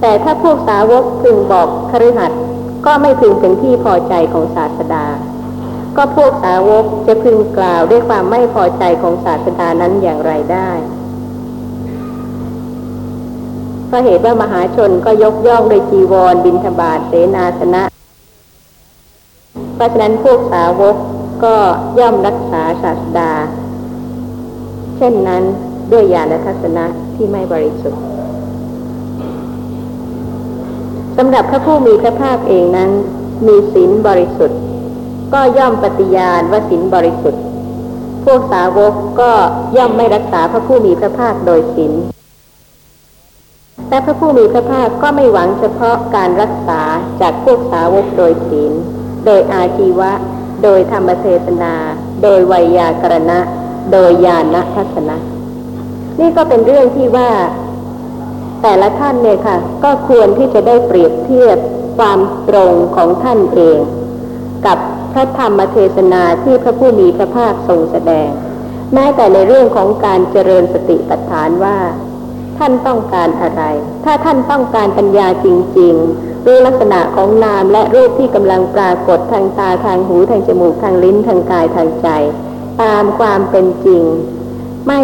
[0.00, 2.40] แต่ถ้าพวกสาวกพึงบอกคฤหัสถ์
[2.86, 5.04] ก็ไม่พึงเป็นที่พอใจของศาสดา
[5.96, 10.70] ก็พวกสาวกจะพึงกล่าวด้วยความไม่พอใจของศาสดานั้นอย่างไรได้
[13.86, 17.82] เพราเหตุว่ามหาชนก็ยกย่องโดยจีวร บินทบาทเสนาสนะ
[19.74, 20.96] เพราะฉะนั้นพวกสาวก
[21.44, 21.56] ก็
[21.98, 23.32] ย่อมรักษาศาสดา
[24.96, 25.42] เช่นนั้น
[25.92, 26.84] ด้วยญาณทัศนะ
[27.14, 28.02] ที่ไม่บริสุทธิ์
[31.16, 32.90] สำหรับพระผู้มีพระภาคเองนั้น
[33.46, 34.60] มีศีลบริสุทธิ์
[35.32, 37.42] ก็ย่อมปฏิญาณว่าศีลบริสุทธิ์
[38.24, 39.32] พวกสาวกก็
[39.76, 41.92] ย่อมไม่รักษาพระผู้มีพระภาคโดยศีล
[43.88, 46.80] และพระผู้มีพระภาคก็ไม่หวังเฉพาะการรักษา
[47.20, 48.72] จากพวกสาวกโดยศีล
[49.26, 50.12] โดยอาชีวะ
[50.62, 51.74] โดยธรรมเทศนา
[52.22, 53.38] โดยไวยากรณะ
[53.92, 55.16] โดยญาณทัศนะ
[56.20, 57.30] นี่ก็เป็นเรื่องที่ว่า
[58.62, 61.58] แต่ละท่านเนี่ยค่ะ ก็ควรที่จะได้เปรียบเทียบ
[61.98, 62.18] ความ
[62.48, 63.78] ตรงของท่านเอง
[64.66, 64.78] กับ
[65.12, 68.30] พระธรรมเทศนาที่พระผู้มีพระภาคทรงแสดง
[68.94, 71.78] แม้แต่ในเรื่องของการเจริญสติปัฏฐานว่า
[72.58, 73.62] ท่านต้องการอะไร
[74.04, 75.46] ถ้าท่านต้องการปัญญาจ
[75.78, 82.08] ริงๆรู้ลักษณะของนามและรูปที่กำลังปรากฏทางตาทางหูทางจมูกทางลิ้นทางกายทางใจ
[82.82, 84.02] ตามความเป็นจริง
[84.86, 85.00] ไม่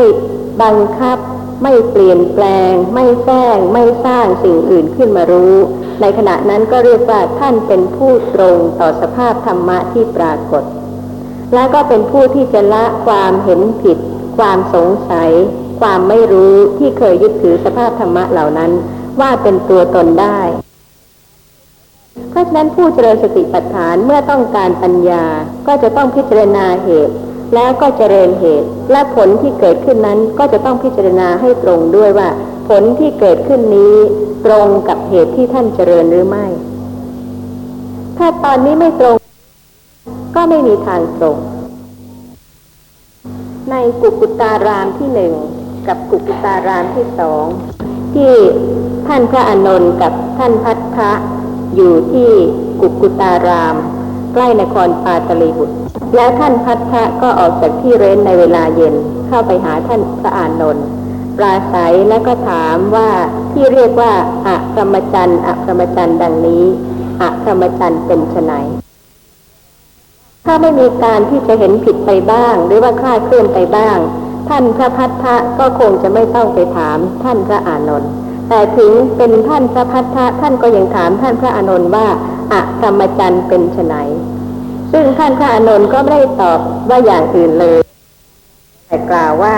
[0.62, 1.18] บังคับ
[1.62, 5.54] ไม่เปลี่ยนแปลง ไม่แฝงไม่สร้างสิ่งอื่นขึ้นมารู้
[6.01, 10.64] ในขณะนั้นก็เรียกว่าท่านเป็นผู้ตรงต่อสภาพธรรมะที่ปรากฏ
[11.55, 13.99] และก็เป็นผู้ที่จะละความเห็นผิด
[14.38, 15.30] ความสงสัย
[15.80, 18.70] ความไม่รู้ที่เคยยึดถือสภาพธรรมะเหล่านั้น
[19.20, 20.40] ว่าเป็นตัวตนได้
[22.30, 25.24] เพราะฉะนั้นผู้เจริญสติปัฏฐานเมื่อต้องการปัญญา
[25.66, 27.14] ก็จะต้องพิจารณาเหตุ
[27.55, 32.28] แล้วก็เจริญเหตุ และผลที่เกิดขึ้นนั้นก็จะต้องพิจารณาให้ตรงด้วยว่า
[32.68, 33.94] ผลที่เกิดขึ้นนี้
[34.47, 36.47] ตรงกับเหตุที่ท่านเจริญหรือไม่
[38.18, 39.16] ถ้าตอนนี้ไม่ตรง
[40.34, 41.36] ก็ไม่มีทางตรง
[43.70, 45.32] ในกุกุตารามที่หนึ่ง
[45.88, 47.44] กับกุกุตารามที่สอง
[48.14, 48.34] ที่
[49.07, 51.12] ท่านพระอานนท์กับท่านพัทธะ
[51.74, 52.30] อยู่ที่
[52.80, 53.76] กุกุตาราม
[54.39, 55.74] ใกล้นครปาตลีบุตร
[56.16, 58.95] แล้วท่านพัทธะก็ออกจากที่เร้นในเวลาเย็น
[59.26, 60.87] เข้าไปหาท่านพระอานนท์
[61.37, 63.09] ปราศัยและก็ถามว่า
[63.53, 64.12] ที่เรียกว่า
[64.47, 66.64] อะพรหมจันอะพรหมจันดังนี้
[67.22, 68.55] อะพรหมจันเป็นไน
[70.45, 73.99] ถ้าไม่มีการที่จะเห็นผิดไปบ้าง หรือว่าคลาดเคลื่อนไปบ้าง
[74.49, 78.11] ท่านพระพัทธะก็คงจะไม่ต้องไปถามท่านพระอานนท์
[78.49, 82.07] แต่ถึงเป็นท่านพระพัทธะท่านก็ยังถามท่านพระอานนท์ว่า
[82.53, 83.97] อะพรหมจันทร์เป็นไน
[84.93, 86.59] ซึ่งท่านพระอนนท์ก็ไม่ได้ตอบ
[86.89, 87.78] ว่าอย่างอื่นเลย
[88.87, 89.57] แต่กล่าวว่า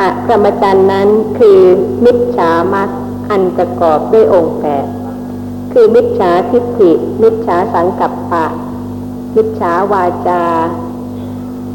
[0.00, 1.08] อะพรหมจรรย์นั้น
[1.38, 1.58] คือ
[2.04, 2.88] มิจฉามัค
[3.30, 4.84] อันประกอบด้วยองค์แปด
[5.72, 6.90] คือมิจฉาทิฏฐิ
[7.22, 8.46] มิจฉาสังกัปปะ
[9.36, 10.44] มิจฉาวาจา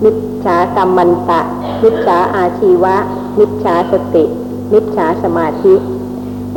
[0.04, 1.42] มิจฉากรรมันตะ
[1.84, 2.96] มิจฉาอาชีวะ
[3.40, 4.26] มิจฉาสติ
[4.74, 5.74] มิจฉาสมาธิ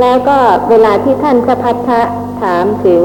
[0.00, 0.38] แล้วก็
[0.70, 2.00] เวลาที่ท่านพระพัทธะ
[2.42, 3.02] ถามถึง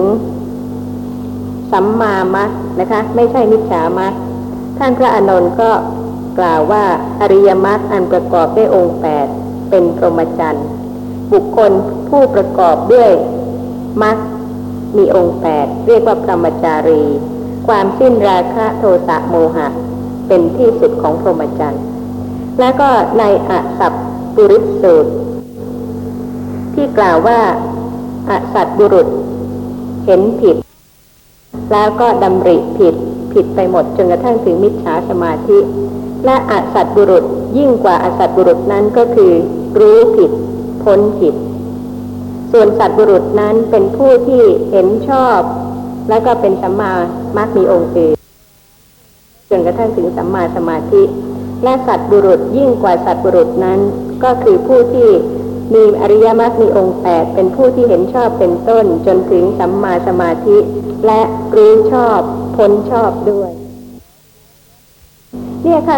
[1.74, 2.50] สัมมามัค
[2.80, 4.14] นะคะ ไม่ใช่มิจฉามัค
[4.78, 5.72] ท่านพระอานนท์ก็
[6.40, 6.84] กล่าวว่า
[7.22, 9.28] อริยมรรคอันประกอบด้วยองค์แปด
[9.70, 10.66] เป็นพรหมจรรย์
[11.32, 11.72] บุคคล
[12.10, 13.12] ผู้ประกอบด้วย
[14.04, 14.18] มรรค
[14.98, 17.04] มีองค์แปดเรียกว่าพรหมจารี
[17.68, 19.68] ความสิ้นราคะโทสะโมหะ
[20.28, 21.84] เป็นที่สุดของพรหมจรรย์
[22.60, 23.94] แล้วก็ในอสัพ
[24.36, 25.12] ปุริสสูตร
[26.74, 27.40] ที่กล่าวว่า
[28.30, 29.08] อสัตบุรุษ
[30.06, 30.58] เห็นผิด
[31.72, 32.95] แล้วก็ดำริผิด
[33.34, 35.58] ผิดไปหมดจนกระทั่งถึงมิจฉาสมาธิ
[36.26, 37.24] และอสัตบุรุษ
[37.58, 39.32] ยิ่งกว่าอสัตบุรุษนั้นก็คือ
[39.80, 40.32] รู้ผิด
[40.84, 41.36] พ้นผิด
[42.51, 45.39] ส่วนสัตบุรุษนั้นเป็นผู้ที่เห็นชอบ
[46.10, 46.93] และก็เป็นสัมมา
[47.38, 48.16] มักมีองค์อื่น
[49.49, 51.04] จนกระทั่งถึงสัมมาสมาธิ
[51.64, 53.80] และสัตบุรุษยิ่งกว่าสัตบุรุษนั้น
[54.24, 55.10] ก็คือผู้ที่
[55.74, 60.57] มีอริยมรรคมีองค์แปดเป็นผู้ที่เห็นชอบเป็นต้น จนถึงสัมมาสมาธิ
[61.05, 61.22] และ
[61.55, 62.20] รู้ชอบ
[62.55, 63.51] พ้นชอบด้วย
[65.64, 65.97] เนี่ยค่ะ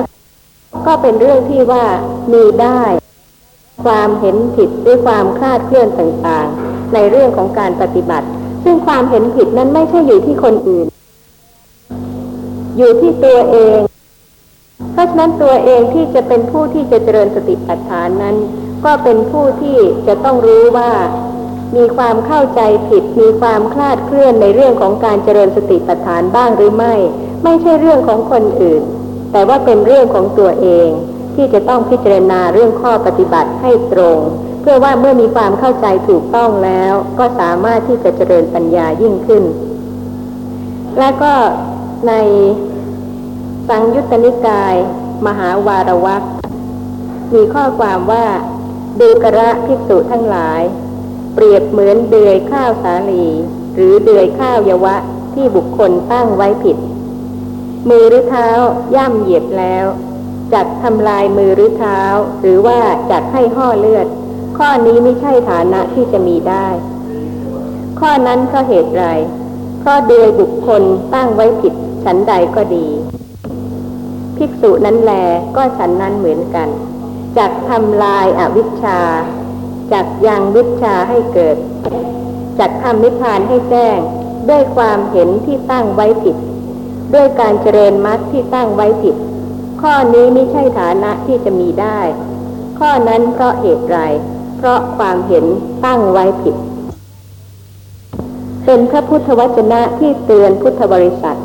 [0.87, 1.85] ก็เป็นเรื่องที่ว่า
[2.33, 2.81] มีได้
[3.83, 8.27] ความเห็นผิดหรือความคลาดเคลื่อนต่างๆ ในเรื่องของการปฏิบัติ
[8.63, 10.87] ซึ่งความเห็นผิดนั้นไม่ใช่อยู่ที่คนอื่น
[12.77, 13.79] อยู่ที่ตัวเอง
[14.91, 18.35] เพราะฉะนั้นตัวเองที่จะเป็นผู้ที่จะเจริญสติปัฏฐานนั้น
[18.85, 19.77] ก็เป็นผู้ที่
[20.07, 20.91] จะต้องรู้ว่า
[21.75, 26.93] มีความเข้าใจผิด มีความคลาดเคลื่อนในเรื่องของการเจริญสติปัฏฐานบ้างหรือไม่
[27.43, 28.81] ไม่ใช่เรื่องของคนอื่น
[29.31, 30.87] แต่ว่าเป็นเรื่องของตัวเอง
[31.35, 34.17] ที่จะต้องพิจารณาเรื่องข้อปฏิบัติให้ตรง
[34.61, 39.43] เพื่อว่าเมื่อมีความเข้าใจถูกต้องแล้ว ก็สามารถที่จะเจริญปัญญายิ่งขึ้น
[40.99, 41.33] และก็
[42.07, 42.13] ใน
[43.69, 44.75] สังยุตตนิกาย
[45.27, 46.23] มหาวารวัก
[47.35, 48.25] มีข้อความว่า
[48.99, 50.61] ดูกระภิกษุทั้งหลาย
[51.33, 53.27] เปรียบเหมือนเดือยข้าวสาลี
[53.75, 54.95] หรือเดือยข้าวยวะ
[55.33, 56.77] ที่บุคคลตั้งไว้ผิด
[57.89, 58.49] มือหรือเท้า
[58.95, 59.85] ย่ำเหยียบแล้ว
[60.53, 62.01] จักทำลายมือหรือเท้า
[62.41, 62.79] หรือว่า
[63.11, 64.07] จักให้ห่อเลือด
[64.57, 66.67] ข้อนี้ไม่ใช่ฐานะที่จะมีได้
[67.99, 69.05] ข้อนั้นเพราะเหตุไร
[69.79, 70.83] เพราะเดือยบุคคล
[71.13, 71.73] ตั้งไว้ผิด
[72.03, 72.87] ฉันใดก็ดี
[74.37, 75.11] ภิกษุนั้นแล
[75.55, 76.69] ก็ฉันนั้นเหมือนกัน
[77.37, 78.99] จักทำลายอาวิชชา
[79.93, 81.57] จักยังวิชชาให้เกิด
[82.59, 83.97] จักทำนิพพานให้แจ้ง
[84.49, 86.35] ด้วยความเห็นที่ตั้งไว้ผิด
[87.13, 89.15] ด้วยการเจริญมรรคที่ตั้งไว้ผิด
[89.81, 91.99] ข้อนี้ไม่ใช่ฐานะที่จะมีได้
[92.79, 93.97] ข้อนั้นเพราะเหตุไร
[94.57, 95.45] เพราะความเห็น
[95.85, 96.55] ตั้งไว้ผิด
[98.65, 101.39] เป็นพระพุทธวจนะที่เตือนพุทธบริษัท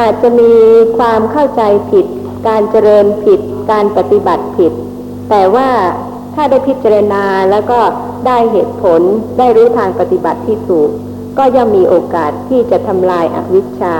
[0.00, 0.52] อาจจะมี
[0.98, 2.06] ความเข้าใจผิด
[2.48, 3.40] การเจริญผิด
[3.70, 4.72] การปฏิบัติผิด
[5.30, 5.68] แต่ว่า
[6.34, 7.80] ถ้าได้พิจารณาแล้วก็
[8.26, 9.00] ได้เหตุผล
[9.38, 10.90] ได้รู้ทางปฏิบัติที่ถูก
[11.38, 13.96] ก็ย่อมมีโอกาสที่จะทำลายอาวิชชา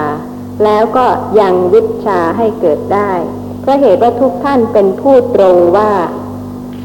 [0.64, 1.07] แล้วก็
[1.41, 3.12] ยังวิชาให้เกิดได้
[3.61, 5.91] เพราะเหตุว่าทุกท่านเป็นผู้ตรงว่า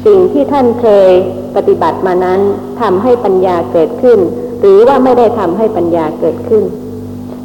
[0.06, 1.10] สิ่งที่ท่านเคย
[1.56, 2.40] ปฏิบัติมานั้น
[2.80, 4.18] ทำให้ปัญญาเกิดขึ้น
[4.60, 6.64] หรือว่าไม่ได้ทำให้ปัญญาเกิดขึ้น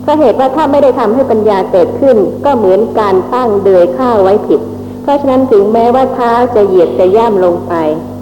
[0.01, 4.61] เพราะเหตุว่าถ้าไม่ได้ทำให้ปัญญาเกิดขึ้น ก็เหมือนการตั้งเดือยข้าวไว้ผิด
[5.01, 7.73] เพราะฉะนั้นถึงแม้ว่าเท้าจะเหยียดจะย่ำลงไป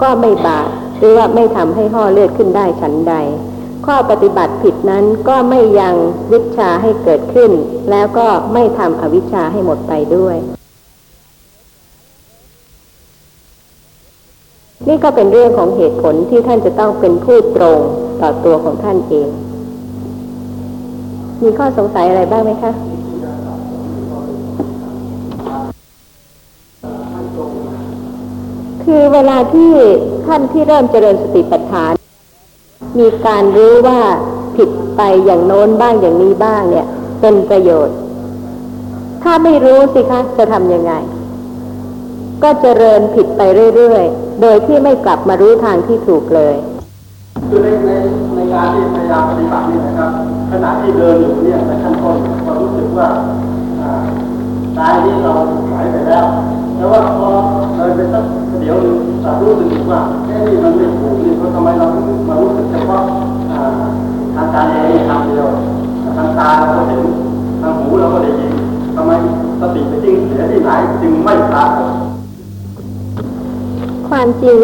[0.02, 0.68] ก็ไม่บาด
[0.98, 3.14] หรือว่าไม่ทำให้ห่อเลือดขึ้นได้ฉันใด
[3.86, 5.94] ข้อปฏิบัติผิดนั้นก็ไม่ยัง
[6.32, 7.50] วิชาให้เกิดขึ้น
[7.90, 10.36] แล้วก็ไม่ทำอวิชชาให้หมดไปด้วย
[14.88, 17.78] นี่ก็เป็นเรื่องของเหตุผลที่ท่านจะต้องเป็นผู้ตรง
[18.20, 19.28] ต่อตัวของท่านเอง
[21.42, 22.72] มีข้อสงสัยอะไรบ้างไหมคะ
[28.94, 29.72] คือเวลาที่
[30.26, 31.92] ท่านที่เริ่มเจริญสติปัฏฐาน
[32.98, 34.00] มีการรู้ว่า
[34.56, 36.86] ผิดไปอย่างโน้นบ้างอย่างนี้บ้างเนี่ย
[37.20, 37.96] เป็นประโยชน์
[39.22, 40.92] ถ้าไม่รู้สิคะจะทำยังไง
[42.42, 43.42] ก็เจริญผิดไป
[43.74, 46.54] เรื่อยๆ โดยที่ไม่กลับมารู้ทางที่ถูกเลย
[47.48, 47.90] คือในใน
[48.34, 50.10] ในการที่พยายามปฏิบัตินี่นะครับ
[50.50, 52.16] ขณะที่เดินอยู่เนี่ยในขั้นต้น
[52.46, 53.08] ก็รู้สึกว่า
[53.80, 54.02] อ่า
[54.78, 55.32] กายนี้เรา
[55.70, 56.26] หายไปแล้ว
[56.80, 57.28] แต่ว่าพอ
[57.76, 58.24] เลยไปสัก
[58.60, 61.86] เดี๋ยวหนึงเรารู้สึกว่าแค่นี้มันไม่ถูกนี่เพราะทำไมเรา
[62.28, 63.02] มารู้สึกเฉพาะ
[64.34, 65.46] ทางการเองทางเดียว
[66.16, 67.00] ทางตาเราก็เห็น
[67.60, 68.52] ทางหูเราก็ได้ยิน
[68.94, 69.10] ทำไม
[69.60, 70.70] สติไปจึงเสียที่ไหน
[71.02, 71.92] จึงไม่ปรากฏ
[74.08, 74.56] ความจริง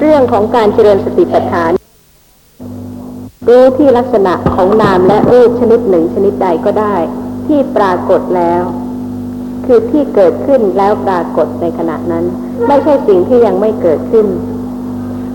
[0.00, 1.70] เรื่องของการเจริญสติปัฏฐาน
[3.48, 6.96] รู้ที่ลักษณะของนามและรูปชนิดหนึ่งชนิดใดก็ได้
[7.46, 8.64] ที่ปรากฏแล้ว
[9.70, 12.24] คือที่เกิดขึ้นแล้วปรากฏในขณะนั้น
[12.68, 14.26] ไม่ใช่สิ่งที่ยังไม่เกิดขึ้น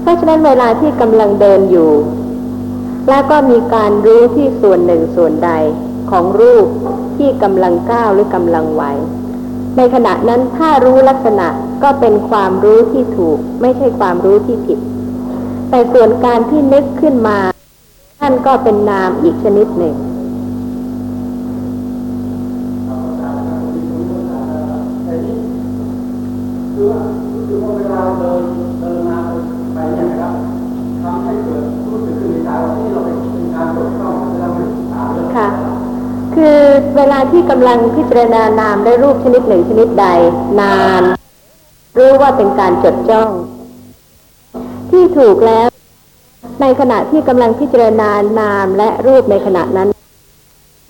[0.01, 1.91] เพราะฉะนั้นเวลาที่กำลังเดินอยู่
[3.09, 5.51] แล้วก็มีการรู้ที่ส่วนหนึ่งส่วนใด
[6.11, 6.67] ของรูป
[7.17, 8.83] ที่กำลังก้าวหรือกำลังไหว
[9.77, 11.47] ในขณะนั้นถ้ารู้ลักษณะ
[11.83, 14.79] ก็เป็นความรู้ที่ถูก ไม่ใช่ความรู้ที่ผิด
[15.69, 17.37] แต่ส่วนการที่นึกขึ้นมา
[18.19, 40.05] ท่านก็เป็นนามอีกชนิดหนึ่งำลังพิจารณานามได้รูปชนิดหนึ่งชนิดใด
[40.59, 41.03] นาน
[41.97, 43.29] รู้ว่าเป็นการจดจ้อง
[44.91, 45.67] ที่ถูกแล้ว
[46.61, 48.09] ในขณะที่กำลังพิจารณา
[48.39, 49.89] นามและรูปในขณะนั้น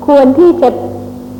[0.08, 0.70] ควรที่จะ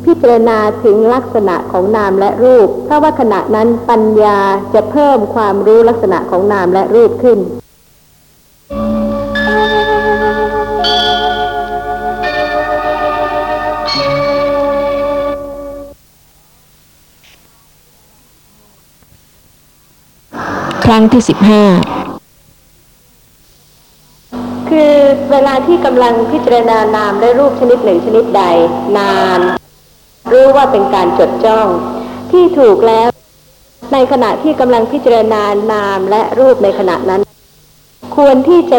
[0.04, 4.38] พิจารณาถึงลักษณะของนามและรูป เพราะว่าขณะนั้นปัญญา
[4.74, 7.38] จะเพิ่มความรู้ลักษณะของนามและรูปขึ้น
[21.14, 21.64] ที่สิบห้า
[24.68, 24.94] คือ
[25.30, 28.42] เวลาที่กำลังพิจารณานามและรูปชนิดหนึ่งชนิดใด
[28.98, 29.40] นาน
[30.32, 31.66] รู้ว่าเป็นการจดจ้อง
[32.32, 33.08] ที่ถูกแล้ว
[33.92, 35.42] ในขณะที่กำลังพิจารณา
[35.72, 37.20] นามและรูปในขณะนั้น
[38.16, 38.78] ควรที่จะ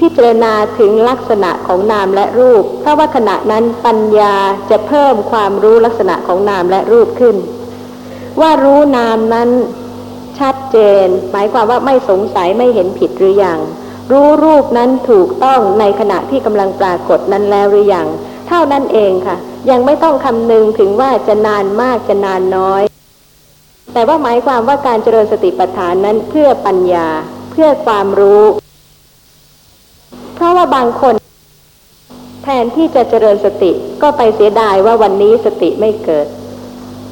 [0.00, 4.34] พิจารณาถึงลักษณะของนามและรูป เพราะว่าขณะนั้นปัญญา
[4.70, 7.36] จะเพิ่มความรู้ลักษณะของนามและรูปขึ้น
[8.40, 9.50] ว่ารู้นามนั้น
[10.40, 13.60] ชัดเจน หมายความว่าไม่สงสัยไม่เห็นผิดหรืออยัง
[14.12, 18.06] รู้รูปนั้นถูกต้องในขณะที่กำลังปรากฏนั้นแล้วหรือยัง
[18.48, 19.36] เท่านั้นเองค่ะ
[19.70, 22.82] ยังไม่ต้องคำนึงถึงว่าจะนานมากจะนานน้อย
[23.92, 27.08] แต่ว่าหมายความว่าการเจริญสติปัฏฐานนั้นเพื่อปัญญา
[27.50, 28.44] เพื่อความรู้
[30.34, 31.14] เพราะว่าบางคน
[32.44, 33.70] แทนที่จะเจริญสติ
[34.02, 36.26] ก็ไปเสียดายว่าวันนี้สติไม่เกิด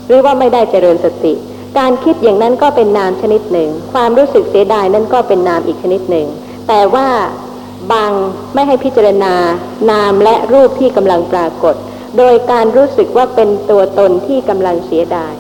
[0.06, 1.34] หรือว่าไม่ได้เจริญสติ
[1.78, 6.26] การคิดอย่างนั้นก็เป็นนามชนิดหนึ่ง ความรู้สึกเสียดายนั้นก็เป็นนามอีกชนิดหนึ่ง
[6.68, 7.08] แต่ว่า
[7.92, 8.12] บัง
[8.54, 9.34] ไม่ให้พิจารณา
[9.90, 11.74] นามและรูปที่กำลังปรากฏ
[12.18, 15.34] โดยการรู้สึกว่าเป็นตัวตนที่กำลังเสียดาย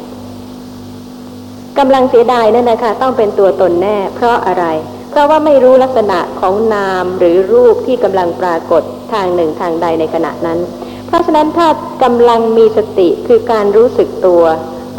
[1.78, 4.64] กำลังเสียดายนั่นนะคะต้องเป็นตัวตนแน่ เพราะอะไร
[5.10, 10.58] เพราะว่าไม่รู้ลักษณะของนามหรือรูปที่กำลังปรากฏทางหนึ่งทางใดในขณะนั้น
[11.06, 11.68] เพราะฉะนั้นถ้า
[12.02, 14.42] กำลังมีสติคือการรู้สึกตัว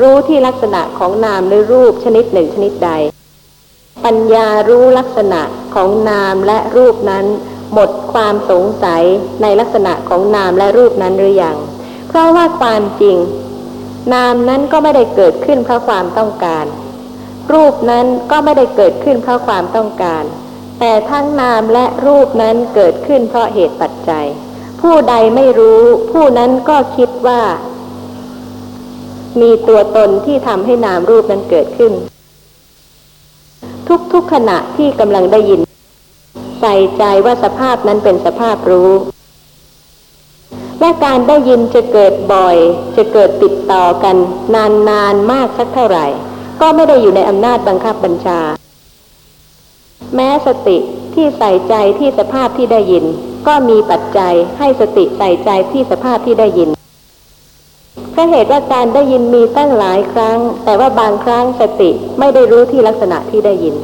[0.02, 2.92] รู้ที่ลักษณะของนามหรือรูปชนิดหนึ่งชนิดใด
[4.06, 5.42] ปัญญารู้ลักษณะ
[5.76, 7.26] ของนามและรูปนั้น
[7.74, 9.04] หมดความสงสัย
[9.42, 11.58] ในลักษณะของนามและรูปนั้นหรือยัง
[12.08, 13.18] เพราะว่าความจริง
[14.14, 16.66] นามนั้นก็ไม่ได้เกิดขึ้นเพราะความต้องการ
[17.54, 20.24] รูปนั้นก็ไม่ได้เกิดขึ้นเพราะความต้องการ
[20.80, 24.26] แต่ทั้งนามและรูปนั้นเกิดขึ้นเพราะเหตุปัจจัย
[24.82, 25.82] ผู้ใดไม่รู้
[26.12, 27.42] ผู้นั้นก็คิดว่า
[29.42, 31.94] มีตัวตนที่ทำให้นามรูปนั้นเกิดขึ้น
[34.14, 35.62] ทุกๆขณะที่กำลังได้ยิน
[36.62, 38.92] ใส่ใจว่าสภาพนั้นเป็นสภาพรู้
[40.80, 42.58] และการได้ยินจะเกิดบ่อย
[42.98, 44.16] จะเกิดติดต่อกัน
[44.90, 46.06] นานๆมากสักเท่าไหร่
[46.62, 48.40] ก็ไม่ได้อยู่ในอำนาจบังคับบัญชา
[50.16, 50.78] แม้สติ
[51.14, 53.06] ที่ใส่ใจที่สภาพที่ได้ยิน
[53.48, 56.70] ก็มีปัจจัยให้สติใส่ใจที่สภาพที่ได้ยิน
[58.12, 61.90] เพราะเหตุว่าการได้ยินมีตั้งหลายครั้ง แต่ว่าบางครั้งสติ
[62.20, 63.76] ไม่ได้รู้ที่ลักษณะที่ได้ยิน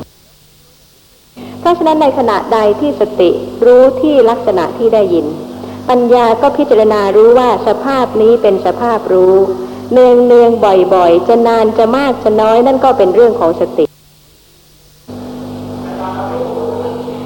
[1.59, 3.29] เพราะฉะนั้นในขณะใดที่สติ
[3.65, 5.25] รู้ที่ลักษณะที่ได้ยิน
[5.89, 9.35] ปัญญาก็พิจารณารู้ว่าสภาพนี้เป็นสภาพรู้
[9.91, 10.51] เนืองเนือง
[10.93, 13.85] บ่อยๆ จะนานจะมากจะน้อยนั่นก็เป็นเรื่องของสติ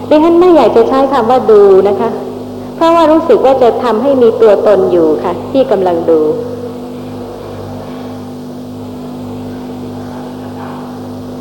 [0.09, 2.09] ดิฉันไม่อยากจะใช้คำว่าดูนะคะ
[2.75, 6.19] เพราะว่ารู้สึกว่าจะทำให้มีตัวตนอยู่ค่ะ ที่กำลังดู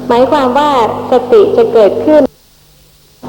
[0.08, 0.72] หมายความว่า
[1.12, 2.22] สติจะเกิดขึ้น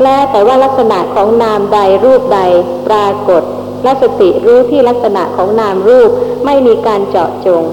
[0.04, 2.40] แล้วแต่ว่าลักษณะของนามใดรูปใด
[2.88, 3.44] ปรากฏ
[3.84, 6.12] และสติรู้ที่ลักษณะของนามรูป
[6.46, 7.64] ไม่มีการเจาะจง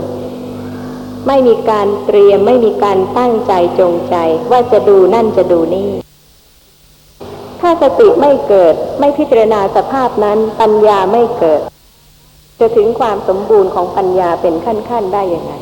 [1.26, 4.14] ไม่มีการเตรียมไม่มีการตั้งใจจงใจ
[4.50, 5.90] ว่าจะดูนั่นจะดูนี่
[7.60, 11.60] ถ้าสติไม่เกิดไม่พิจารณาสภาพนั้นปัญญาไม่เกิด
[12.60, 15.54] จะถึงความสมบูรณ์ของปัญญาเป็นขั้นๆได้ยังไง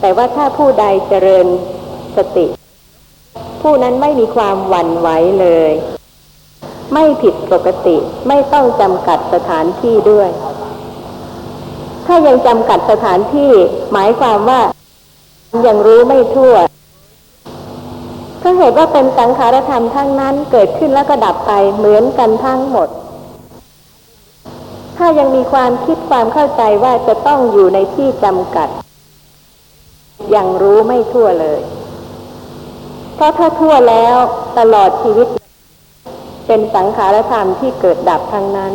[0.00, 1.46] แต่ว่าถ้าผู้ใดเจริญ
[2.16, 2.46] สติ
[3.60, 5.08] ผู้นั้นไม่มีความหวั่นไหว
[5.40, 5.72] เลย
[6.94, 7.96] ไม่ผิดปกติ
[8.28, 10.28] ไม่ต้องจำกัดสถานที่ด้วย
[12.06, 13.50] ถ้ายังจำกัดสถานที่
[13.92, 14.60] หมายความว่า
[15.66, 16.54] ยังรู้ไม่ทั่ว
[18.38, 22.88] เพราเหตุว่าเป็นสังขารธรรมทั้งนั้นเกิดขึ้นแล้วก็ดับไปเหมือนกันทั้งหมด
[24.96, 28.68] ถ้ายังมีความคิดความเข้าใจว่าจะต้องอยู่ในที่จำกัด
[30.34, 31.60] ยังรู้ไม่ทั่วเลย
[33.20, 34.16] เพราะถ้าทั่วแล้ว
[34.58, 35.28] ตลอดชีวิต
[36.46, 38.72] เป็นสังขารธรรมที่เกิดดับทั้งนั้น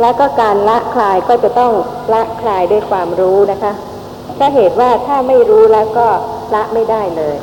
[0.00, 1.72] และก็การละคลายก็จะต้อง
[2.12, 3.72] ละคลายด้วยความรู้นะคะ
[4.38, 6.08] ถ้าเหตุว่าถ้าไม่รู้แล้วก็
[6.54, 7.36] ละไม่ได้เลย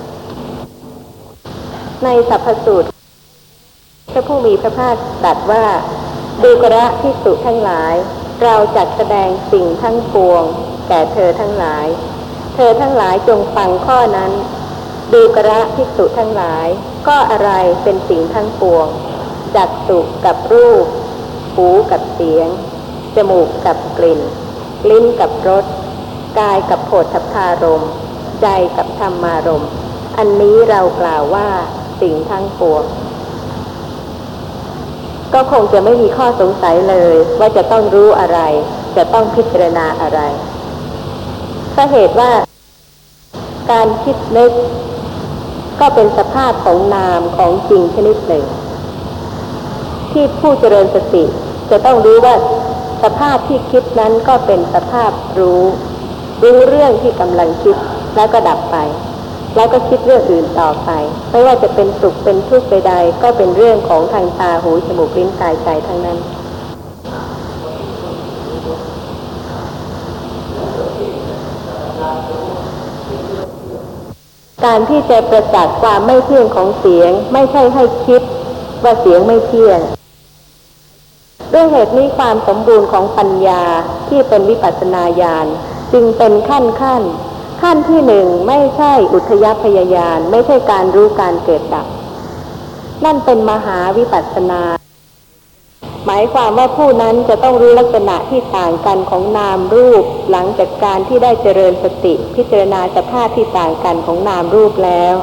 [2.03, 2.89] ในสัพพสูตร
[4.11, 5.65] พระผู้มีพระภาคตรัสว่า
[6.43, 7.93] ดูกระพิสุทั้งหลาย
[8.43, 10.43] เราจัดแสดงสิ่งทั้งปวง
[10.87, 11.87] แก่เธอทั้งหลาย
[12.55, 14.33] เธอทั้งหลายจงฟังข้อนั้น
[15.13, 16.67] ดูกระพิสุทั้งหลาย
[17.07, 17.51] ก็อะไร
[17.83, 18.87] เป็นสิ่งทั้งปวง
[19.55, 20.85] จักสุกับรูป
[21.55, 22.47] หูกับเสียง
[23.15, 24.19] จมูกกับกลิ่น
[24.89, 25.65] ลิ้นกับรส
[26.39, 27.91] กายกับโผฏฐัพพารมณ์
[28.41, 28.47] ใจ
[28.77, 29.69] กับธรรมารมณ์
[30.17, 31.49] อันนี้เรากล่าวว่า
[32.01, 32.83] สิ่งทั้งปวง
[35.33, 38.39] ก็คงจะไม่มีข้อสงสัยเลยว่าจะต้องรู้อะไร
[38.97, 40.19] จะต้องพิจารณาอะไร
[41.71, 42.31] เพราเหตุว่า
[43.71, 44.51] การคิดนึก
[45.81, 48.45] ก็เป็นสภาพของนามของจริงชนิดหนึ่ง
[50.11, 51.23] ที่ผู้เจริญสติ
[51.71, 52.35] จะต้องรู้ว่า
[53.03, 55.61] สภาพที่คิดนั้นก็เป็นสภาพรู้
[56.43, 57.75] รู้เรื่องที่กำลังคิด
[58.15, 58.77] แล้วก็ดับไป
[59.55, 60.89] แล้วก็คิดเรื่องอื่นต่อไป
[61.31, 66.17] ไม่ว่าจะเป็นสุขเป็นทุกข์ใดๆก็เป็นเรื่องของทางตาหูจมูกลิ้นกายใจทั้งนั้น
[74.65, 78.21] การที่จะประจักษ์ความไม่เที่ยงของเสียง ไม่ใช่ให้คิด
[78.83, 79.79] ว่าเสียงไม่เที่ยง
[81.53, 83.63] ด้วยเหตุนี้ความสมบูรณ์ของปัญญา
[84.07, 85.47] ที่เป็นวิปัสสนาญาณ
[85.93, 87.03] จึงเป็นขั้นขั้น
[87.61, 91.85] ขั้นที่หนึ่งไม่ใช่อุทยพยายานไม่ใช่การรู้การเกิดดับ
[93.05, 94.61] นั่นเป็นมหาวิปัสสนา
[96.07, 105.15] หมายความว่าผู้นั้นจะต้องรู้ลักษณะที่ต่างกันของนามรูป หลังจากการที่ได้เจริญสติ พิจารณาสภาพที่ต่างกันของนามรูปแล้ว